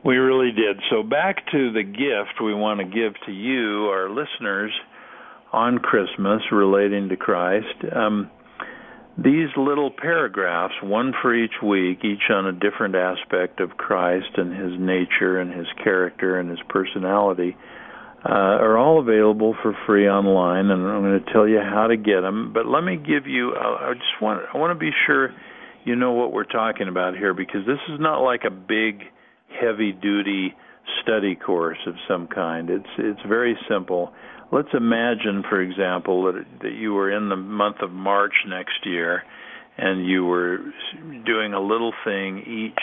We 0.03 0.17
really 0.17 0.51
did. 0.51 0.77
So 0.91 1.01
back 1.01 1.37
to 1.51 1.71
the 1.71 1.81
gift 1.81 2.39
we 2.43 2.53
want 2.53 2.79
to 2.79 2.85
give 2.85 3.13
to 3.25 3.31
you, 3.31 3.87
our 3.87 4.07
listeners, 4.07 4.71
on 5.51 5.79
Christmas 5.79 6.43
relating 6.51 7.09
to 7.09 7.15
Christ. 7.15 7.83
Um, 7.91 8.29
these 9.17 9.47
little 9.55 9.91
paragraphs, 9.91 10.73
one 10.83 11.13
for 11.21 11.33
each 11.33 11.61
week, 11.63 12.03
each 12.03 12.29
on 12.29 12.47
a 12.47 12.51
different 12.51 12.95
aspect 12.95 13.61
of 13.61 13.77
Christ 13.77 14.27
and 14.35 14.51
his 14.51 14.79
nature 14.79 15.39
and 15.39 15.53
his 15.53 15.67
character 15.81 16.37
and 16.37 16.49
his 16.49 16.59
personality, 16.67 17.55
uh, 18.27 18.59
are 18.59 18.77
all 18.77 18.99
available 18.99 19.55
for 19.61 19.77
free 19.85 20.09
online, 20.09 20.71
and 20.71 20.85
I'm 20.85 21.01
going 21.03 21.23
to 21.23 21.31
tell 21.31 21.47
you 21.47 21.59
how 21.59 21.87
to 21.87 21.95
get 21.95 22.21
them. 22.21 22.51
But 22.53 22.65
let 22.65 22.83
me 22.83 22.97
give 22.97 23.27
you. 23.27 23.55
I 23.55 23.93
just 23.93 24.21
want. 24.21 24.43
I 24.53 24.57
want 24.57 24.77
to 24.77 24.79
be 24.79 24.91
sure 25.05 25.29
you 25.85 25.95
know 25.95 26.13
what 26.13 26.33
we're 26.33 26.43
talking 26.43 26.87
about 26.87 27.15
here 27.15 27.33
because 27.33 27.65
this 27.67 27.79
is 27.93 27.99
not 27.99 28.21
like 28.21 28.41
a 28.43 28.49
big, 28.49 29.03
heavy-duty 29.61 30.55
study 31.03 31.35
course 31.35 31.77
of 31.85 31.93
some 32.07 32.27
kind. 32.27 32.69
It's 32.69 32.89
it's 32.97 33.21
very 33.27 33.55
simple. 33.69 34.11
Let's 34.51 34.69
imagine, 34.73 35.43
for 35.49 35.61
example, 35.61 36.23
that 36.25 36.45
that 36.61 36.73
you 36.73 36.93
were 36.93 37.11
in 37.11 37.29
the 37.29 37.35
month 37.35 37.77
of 37.81 37.91
March 37.91 38.33
next 38.47 38.85
year, 38.85 39.23
and 39.77 40.05
you 40.05 40.25
were 40.25 40.59
doing 41.25 41.53
a 41.53 41.59
little 41.59 41.93
thing 42.03 42.39
each 42.39 42.81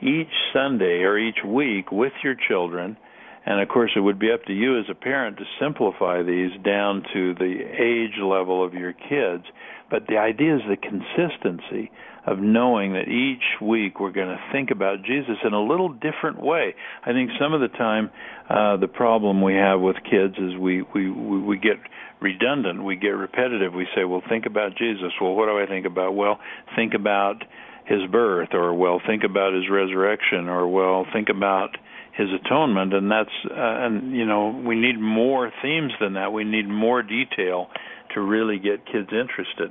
each 0.00 0.32
Sunday 0.52 1.02
or 1.02 1.18
each 1.18 1.42
week 1.44 1.90
with 1.90 2.12
your 2.22 2.34
children. 2.48 2.96
And 3.44 3.60
of 3.60 3.68
course, 3.68 3.92
it 3.94 4.00
would 4.00 4.18
be 4.18 4.32
up 4.32 4.44
to 4.46 4.52
you 4.52 4.78
as 4.78 4.86
a 4.90 4.94
parent 4.94 5.38
to 5.38 5.44
simplify 5.60 6.22
these 6.22 6.50
down 6.64 7.04
to 7.12 7.34
the 7.34 7.62
age 7.78 8.18
level 8.20 8.64
of 8.64 8.74
your 8.74 8.92
kids. 8.92 9.44
But 9.88 10.08
the 10.08 10.18
idea 10.18 10.56
is 10.56 10.62
the 10.68 10.76
consistency 10.76 11.92
of 12.26 12.38
knowing 12.38 12.92
that 12.92 13.08
each 13.08 13.60
week 13.62 14.00
we're 14.00 14.10
going 14.10 14.28
to 14.28 14.40
think 14.52 14.70
about 14.70 15.02
Jesus 15.04 15.36
in 15.44 15.52
a 15.52 15.62
little 15.62 15.88
different 15.88 16.40
way. 16.42 16.74
I 17.04 17.12
think 17.12 17.30
some 17.40 17.52
of 17.52 17.60
the 17.60 17.68
time 17.68 18.10
uh, 18.50 18.76
the 18.76 18.88
problem 18.88 19.42
we 19.42 19.54
have 19.54 19.80
with 19.80 19.96
kids 20.08 20.34
is 20.36 20.58
we, 20.58 20.82
we 20.94 21.10
we 21.10 21.56
get 21.56 21.76
redundant, 22.20 22.84
we 22.84 22.96
get 22.96 23.10
repetitive. 23.10 23.72
We 23.72 23.86
say, 23.94 24.04
"Well, 24.04 24.22
think 24.28 24.46
about 24.46 24.76
Jesus." 24.76 25.12
Well, 25.20 25.34
what 25.34 25.46
do 25.46 25.58
I 25.58 25.66
think 25.66 25.86
about? 25.86 26.14
Well, 26.14 26.40
think 26.74 26.94
about 26.94 27.44
his 27.86 28.00
birth, 28.10 28.48
or 28.52 28.74
well, 28.74 29.00
think 29.06 29.22
about 29.22 29.54
his 29.54 29.70
resurrection, 29.70 30.48
or 30.48 30.66
well, 30.66 31.06
think 31.12 31.28
about 31.28 31.76
his 32.16 32.28
atonement 32.32 32.94
and 32.94 33.10
that's 33.10 33.28
uh, 33.44 33.54
and 33.54 34.16
you 34.16 34.24
know 34.24 34.48
we 34.66 34.74
need 34.74 34.98
more 34.98 35.52
themes 35.60 35.92
than 36.00 36.14
that 36.14 36.32
we 36.32 36.44
need 36.44 36.66
more 36.66 37.02
detail 37.02 37.68
to 38.14 38.22
really 38.22 38.58
get 38.58 38.86
kids 38.86 39.08
interested 39.12 39.70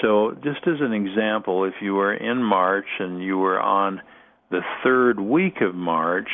so 0.00 0.36
just 0.42 0.60
as 0.66 0.80
an 0.80 0.92
example 0.92 1.64
if 1.64 1.74
you 1.80 1.94
were 1.94 2.14
in 2.14 2.42
march 2.42 2.86
and 2.98 3.22
you 3.22 3.38
were 3.38 3.60
on 3.60 4.00
the 4.50 4.60
third 4.84 5.20
week 5.20 5.60
of 5.60 5.74
march 5.74 6.28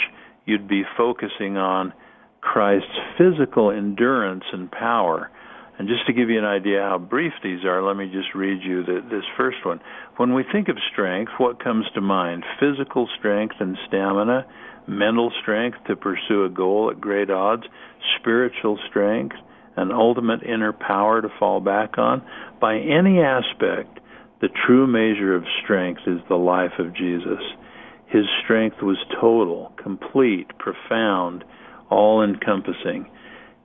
you'd 0.44 0.68
be 0.68 0.82
focusing 0.96 1.56
on 1.56 1.92
christ's 2.40 2.98
physical 3.18 3.70
endurance 3.70 4.44
and 4.52 4.70
power 4.70 5.30
and 5.78 5.88
just 5.88 6.06
to 6.06 6.12
give 6.12 6.30
you 6.30 6.38
an 6.38 6.44
idea 6.44 6.80
how 6.80 6.98
brief 6.98 7.32
these 7.42 7.64
are, 7.64 7.82
let 7.82 7.96
me 7.96 8.06
just 8.06 8.34
read 8.34 8.62
you 8.62 8.82
the, 8.82 9.02
this 9.10 9.24
first 9.36 9.58
one. 9.64 9.80
When 10.16 10.32
we 10.32 10.42
think 10.50 10.68
of 10.68 10.76
strength, 10.90 11.32
what 11.36 11.62
comes 11.62 11.84
to 11.94 12.00
mind? 12.00 12.44
Physical 12.58 13.08
strength 13.18 13.56
and 13.60 13.76
stamina, 13.86 14.46
mental 14.86 15.30
strength 15.42 15.78
to 15.86 15.96
pursue 15.96 16.44
a 16.44 16.48
goal 16.48 16.90
at 16.90 17.00
great 17.00 17.30
odds, 17.30 17.64
spiritual 18.18 18.78
strength, 18.88 19.36
an 19.76 19.92
ultimate 19.92 20.42
inner 20.42 20.72
power 20.72 21.22
to 21.22 21.28
fall 21.38 21.60
back 21.60 21.98
on. 21.98 22.22
By 22.60 22.76
any 22.78 23.20
aspect, 23.20 24.00
the 24.40 24.48
true 24.66 24.86
measure 24.86 25.34
of 25.34 25.44
strength 25.62 26.02
is 26.06 26.20
the 26.28 26.36
life 26.36 26.78
of 26.78 26.94
Jesus. 26.94 27.40
His 28.06 28.24
strength 28.44 28.82
was 28.82 28.98
total, 29.20 29.72
complete, 29.82 30.46
profound, 30.58 31.44
all 31.90 32.22
encompassing. 32.22 33.10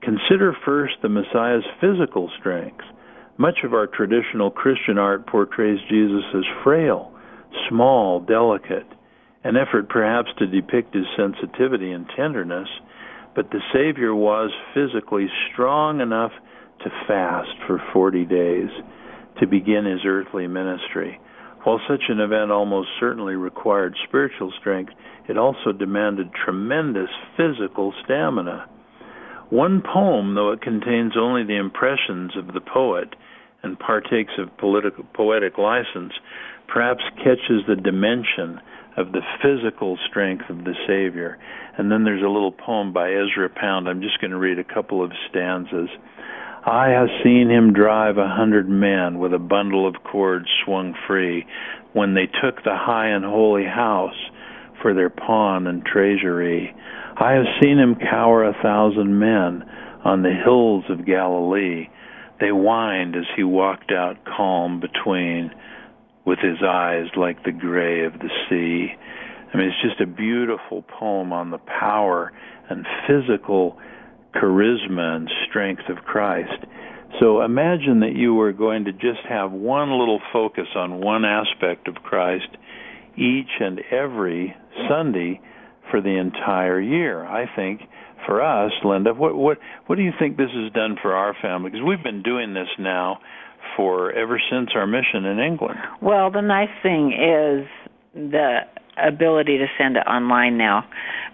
Consider 0.02 0.56
first 0.64 0.94
the 1.02 1.08
Messiah's 1.08 1.64
physical 1.80 2.30
strength. 2.38 2.84
Much 3.38 3.58
of 3.64 3.72
our 3.72 3.86
traditional 3.86 4.50
Christian 4.50 4.98
art 4.98 5.26
portrays 5.26 5.78
Jesus 5.88 6.24
as 6.34 6.44
frail, 6.64 7.12
small, 7.68 8.20
delicate, 8.20 8.86
an 9.44 9.56
effort 9.56 9.88
perhaps 9.88 10.28
to 10.38 10.46
depict 10.46 10.94
his 10.94 11.06
sensitivity 11.16 11.92
and 11.92 12.06
tenderness, 12.16 12.68
but 13.34 13.50
the 13.50 13.60
Savior 13.72 14.14
was 14.14 14.50
physically 14.74 15.26
strong 15.52 16.00
enough 16.00 16.32
to 16.84 16.90
fast 17.06 17.50
for 17.66 17.82
40 17.92 18.24
days 18.24 18.68
to 19.40 19.46
begin 19.46 19.84
his 19.84 20.00
earthly 20.04 20.46
ministry. 20.46 21.18
While 21.64 21.80
such 21.88 22.02
an 22.08 22.20
event 22.20 22.50
almost 22.50 22.88
certainly 22.98 23.36
required 23.36 23.94
spiritual 24.08 24.52
strength, 24.60 24.92
it 25.28 25.38
also 25.38 25.72
demanded 25.72 26.30
tremendous 26.44 27.10
physical 27.36 27.94
stamina. 28.04 28.68
One 29.50 29.82
poem, 29.82 30.34
though 30.34 30.52
it 30.52 30.60
contains 30.62 31.12
only 31.16 31.44
the 31.44 31.58
impressions 31.58 32.36
of 32.36 32.52
the 32.52 32.60
poet 32.60 33.14
and 33.62 33.78
partakes 33.78 34.32
of 34.38 34.56
political, 34.58 35.04
poetic 35.14 35.56
license, 35.56 36.12
perhaps 36.66 37.04
catches 37.18 37.62
the 37.68 37.76
dimension 37.76 38.60
of 38.96 39.12
the 39.12 39.22
physical 39.42 39.98
strength 40.08 40.48
of 40.50 40.64
the 40.64 40.74
Savior. 40.86 41.38
And 41.78 41.90
then 41.90 42.04
there's 42.04 42.22
a 42.22 42.28
little 42.28 42.52
poem 42.52 42.92
by 42.92 43.12
Ezra 43.12 43.48
Pound. 43.48 43.88
I'm 43.88 44.02
just 44.02 44.20
going 44.20 44.32
to 44.32 44.38
read 44.38 44.58
a 44.58 44.64
couple 44.64 45.02
of 45.02 45.10
stanzas. 45.30 45.88
I 46.64 46.90
have 46.90 47.08
seen 47.24 47.50
him 47.50 47.72
drive 47.72 48.18
a 48.18 48.28
hundred 48.28 48.68
men 48.68 49.18
with 49.18 49.34
a 49.34 49.38
bundle 49.38 49.86
of 49.86 50.04
cords 50.04 50.46
swung 50.64 50.94
free 51.08 51.44
when 51.92 52.14
they 52.14 52.26
took 52.26 52.62
the 52.62 52.76
high 52.76 53.08
and 53.08 53.24
holy 53.24 53.64
house 53.64 54.14
for 54.80 54.94
their 54.94 55.10
pawn 55.10 55.66
and 55.66 55.84
treasury. 55.84 56.74
I 57.16 57.32
have 57.32 57.46
seen 57.62 57.78
him 57.78 57.96
cower 57.96 58.44
a 58.44 58.54
thousand 58.62 59.18
men 59.18 59.64
on 60.04 60.22
the 60.22 60.34
hills 60.44 60.84
of 60.88 61.06
Galilee. 61.06 61.88
They 62.40 62.48
whined 62.48 63.16
as 63.16 63.26
he 63.36 63.44
walked 63.44 63.92
out 63.92 64.24
calm 64.24 64.80
between, 64.80 65.50
with 66.24 66.38
his 66.38 66.58
eyes 66.66 67.06
like 67.16 67.42
the 67.44 67.52
gray 67.52 68.04
of 68.04 68.12
the 68.14 68.30
sea. 68.48 68.88
I 69.52 69.56
mean, 69.56 69.68
it's 69.68 69.82
just 69.82 70.00
a 70.00 70.06
beautiful 70.06 70.82
poem 70.82 71.32
on 71.32 71.50
the 71.50 71.58
power 71.58 72.32
and 72.68 72.86
physical 73.06 73.78
charisma 74.34 75.16
and 75.16 75.30
strength 75.48 75.82
of 75.88 76.04
Christ. 76.04 76.64
So 77.20 77.42
imagine 77.42 78.00
that 78.00 78.14
you 78.14 78.34
were 78.34 78.52
going 78.52 78.84
to 78.86 78.92
just 78.92 79.20
have 79.28 79.52
one 79.52 79.90
little 79.90 80.20
focus 80.32 80.68
on 80.74 81.00
one 81.00 81.24
aspect 81.24 81.86
of 81.88 81.96
Christ 81.96 82.48
each 83.16 83.50
and 83.60 83.80
every 83.90 84.56
Sunday 84.88 85.40
for 85.90 86.00
the 86.00 86.18
entire 86.18 86.80
year. 86.80 87.24
I 87.26 87.44
think 87.54 87.82
for 88.26 88.42
us, 88.42 88.72
Linda, 88.84 89.12
what 89.12 89.36
what 89.36 89.58
what 89.86 89.96
do 89.96 90.02
you 90.02 90.12
think 90.18 90.36
this 90.36 90.50
has 90.54 90.72
done 90.72 90.96
for 91.02 91.14
our 91.14 91.34
family? 91.42 91.70
Because 91.70 91.84
we've 91.86 92.02
been 92.02 92.22
doing 92.22 92.54
this 92.54 92.68
now 92.78 93.18
for 93.76 94.12
ever 94.12 94.40
since 94.50 94.70
our 94.74 94.86
mission 94.86 95.24
in 95.24 95.38
England. 95.38 95.78
Well, 96.00 96.30
the 96.30 96.42
nice 96.42 96.70
thing 96.82 97.12
is 97.12 97.66
the 98.14 98.60
ability 99.02 99.58
to 99.58 99.66
send 99.78 99.96
it 99.96 100.06
online 100.06 100.58
now 100.58 100.84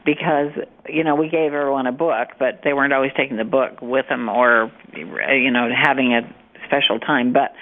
because 0.05 0.53
you 0.88 1.03
know 1.03 1.17
we 1.17 1.29
gave 1.29 1.53
everyone 1.53 1.88
a 1.88 1.93
book 1.93 2.29
but 2.38 2.61
they 2.62 2.73
weren't 2.73 2.93
always 2.93 3.11
taking 3.17 3.37
the 3.37 3.45
book 3.45 3.83
with 3.83 4.07
them 4.09 4.29
or 4.29 4.71
you 4.95 5.51
know 5.51 5.69
having 5.75 6.12
a 6.12 6.21
special 6.67 7.01
time. 7.01 7.33
But 7.33 7.53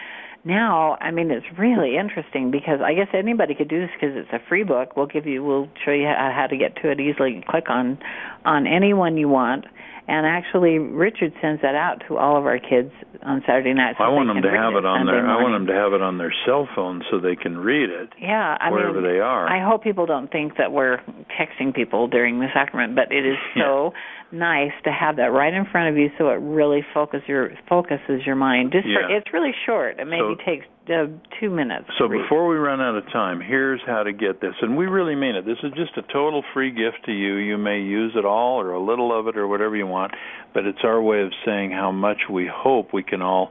now 0.44 0.96
i 1.00 1.10
mean 1.10 1.28
it's 1.32 1.46
really 1.58 1.96
interesting 1.96 2.52
because 2.52 2.78
i 2.80 2.94
guess 2.94 3.08
anybody 3.12 3.52
could 3.52 3.68
do 3.68 3.80
this 3.80 3.90
because 3.98 4.14
it's 4.16 4.32
a 4.32 4.48
free 4.48 4.62
book. 4.62 4.96
We'll 4.96 5.06
give 5.06 5.26
you 5.26 5.42
we'll 5.42 5.68
show 5.84 5.90
you 5.90 6.06
how 6.06 6.46
to 6.48 6.56
get 6.56 6.76
to 6.82 6.90
it 6.90 7.00
easily. 7.00 7.42
Click 7.48 7.68
on 7.68 7.98
on 8.44 8.66
any 8.66 8.92
one 8.92 9.16
you 9.16 9.28
want 9.28 9.64
and 10.08 10.24
actually, 10.24 10.78
Richard 10.78 11.32
sends 11.42 11.62
that 11.62 11.74
out 11.74 12.02
to 12.06 12.16
all 12.16 12.38
of 12.38 12.46
our 12.46 12.58
kids 12.58 12.92
on 13.22 13.42
Saturday 13.44 13.74
nights. 13.74 13.98
So 13.98 14.04
I 14.04 14.08
want 14.08 14.28
them 14.28 14.40
to 14.40 14.50
have 14.54 14.78
it 14.78 14.86
on 14.86 15.00
Sunday 15.02 15.18
their. 15.18 15.26
Morning. 15.26 15.34
I 15.34 15.42
want 15.42 15.54
them 15.58 15.66
to 15.66 15.74
have 15.74 15.92
it 15.94 16.02
on 16.02 16.18
their 16.18 16.32
cell 16.46 16.68
phone 16.76 17.02
so 17.10 17.18
they 17.18 17.34
can 17.34 17.58
read 17.58 17.90
it. 17.90 18.10
Yeah, 18.20 18.56
I 18.60 18.70
wherever 18.70 19.00
mean, 19.00 19.10
they 19.10 19.18
are. 19.18 19.50
I 19.50 19.66
hope 19.66 19.82
people 19.82 20.06
don't 20.06 20.30
think 20.30 20.58
that 20.58 20.70
we're 20.70 20.98
texting 21.34 21.74
people 21.74 22.06
during 22.06 22.38
the 22.38 22.46
sacrament, 22.54 22.94
but 22.94 23.10
it 23.10 23.26
is 23.26 23.36
so 23.58 23.92
nice 24.30 24.72
to 24.84 24.92
have 24.92 25.16
that 25.16 25.34
right 25.34 25.52
in 25.52 25.66
front 25.66 25.90
of 25.90 25.98
you, 25.98 26.10
so 26.18 26.30
it 26.30 26.38
really 26.38 26.86
focus 26.94 27.22
your 27.26 27.50
focuses 27.68 28.22
your 28.24 28.36
mind. 28.36 28.70
Just 28.70 28.86
yeah. 28.86 29.08
for, 29.08 29.16
it's 29.16 29.32
really 29.32 29.54
short. 29.66 29.98
It 29.98 30.06
maybe 30.06 30.38
so, 30.38 30.44
takes 30.46 30.66
uh, 30.88 31.06
two 31.40 31.50
minutes. 31.50 31.86
So 31.98 32.08
before 32.08 32.46
we 32.48 32.56
run 32.56 32.80
out 32.80 32.96
of 32.96 33.04
time, 33.12 33.40
here's 33.40 33.80
how 33.86 34.02
to 34.02 34.12
get 34.12 34.40
this, 34.40 34.54
and 34.62 34.76
we 34.76 34.86
really 34.86 35.14
mean 35.14 35.34
it. 35.34 35.44
This 35.44 35.58
is 35.62 35.72
just 35.76 35.96
a 35.96 36.02
total 36.12 36.42
free 36.54 36.70
gift 36.70 37.04
to 37.06 37.12
you. 37.12 37.36
You 37.36 37.58
may 37.58 37.80
use 37.80 38.12
it 38.16 38.24
all 38.24 38.60
or 38.60 38.72
a 38.72 38.82
little 38.82 39.18
of 39.18 39.26
it 39.28 39.36
or 39.36 39.46
whatever 39.48 39.76
you 39.76 39.86
want, 39.86 40.12
but 40.54 40.64
it's 40.64 40.78
our 40.84 41.02
way 41.02 41.22
of 41.22 41.32
saying 41.44 41.72
how 41.72 41.92
much 41.92 42.18
we 42.30 42.48
hope 42.52 42.92
we 42.92 43.02
can 43.02 43.22
all 43.22 43.50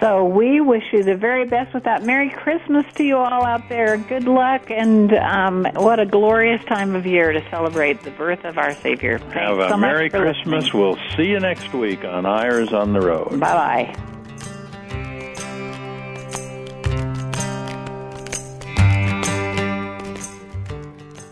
So 0.00 0.24
we 0.24 0.62
wish 0.62 0.84
you 0.92 1.02
the 1.02 1.14
very 1.14 1.44
best 1.44 1.74
with 1.74 1.84
that. 1.84 2.04
Merry 2.04 2.30
Christmas 2.30 2.86
to 2.94 3.04
you 3.04 3.18
all 3.18 3.44
out 3.44 3.68
there. 3.68 3.98
Good 3.98 4.24
luck, 4.24 4.70
and 4.70 5.12
um, 5.12 5.66
what 5.74 6.00
a 6.00 6.06
glorious 6.06 6.64
time 6.64 6.94
of 6.94 7.04
year 7.04 7.32
to 7.32 7.50
celebrate 7.50 8.02
the 8.02 8.10
birth 8.12 8.44
of 8.46 8.56
our 8.56 8.74
Savior. 8.74 9.18
Thanks 9.18 9.34
Have 9.34 9.58
a 9.58 9.68
so 9.68 9.76
Merry 9.76 10.08
Christmas. 10.08 10.64
Listening. 10.64 10.82
We'll 10.82 10.98
see 11.16 11.24
you 11.24 11.38
next 11.38 11.74
week 11.74 12.02
on 12.04 12.24
Eyres 12.24 12.72
on 12.72 12.94
the 12.94 13.00
Road. 13.00 13.38
Bye 13.38 13.92
bye. 13.94 14.09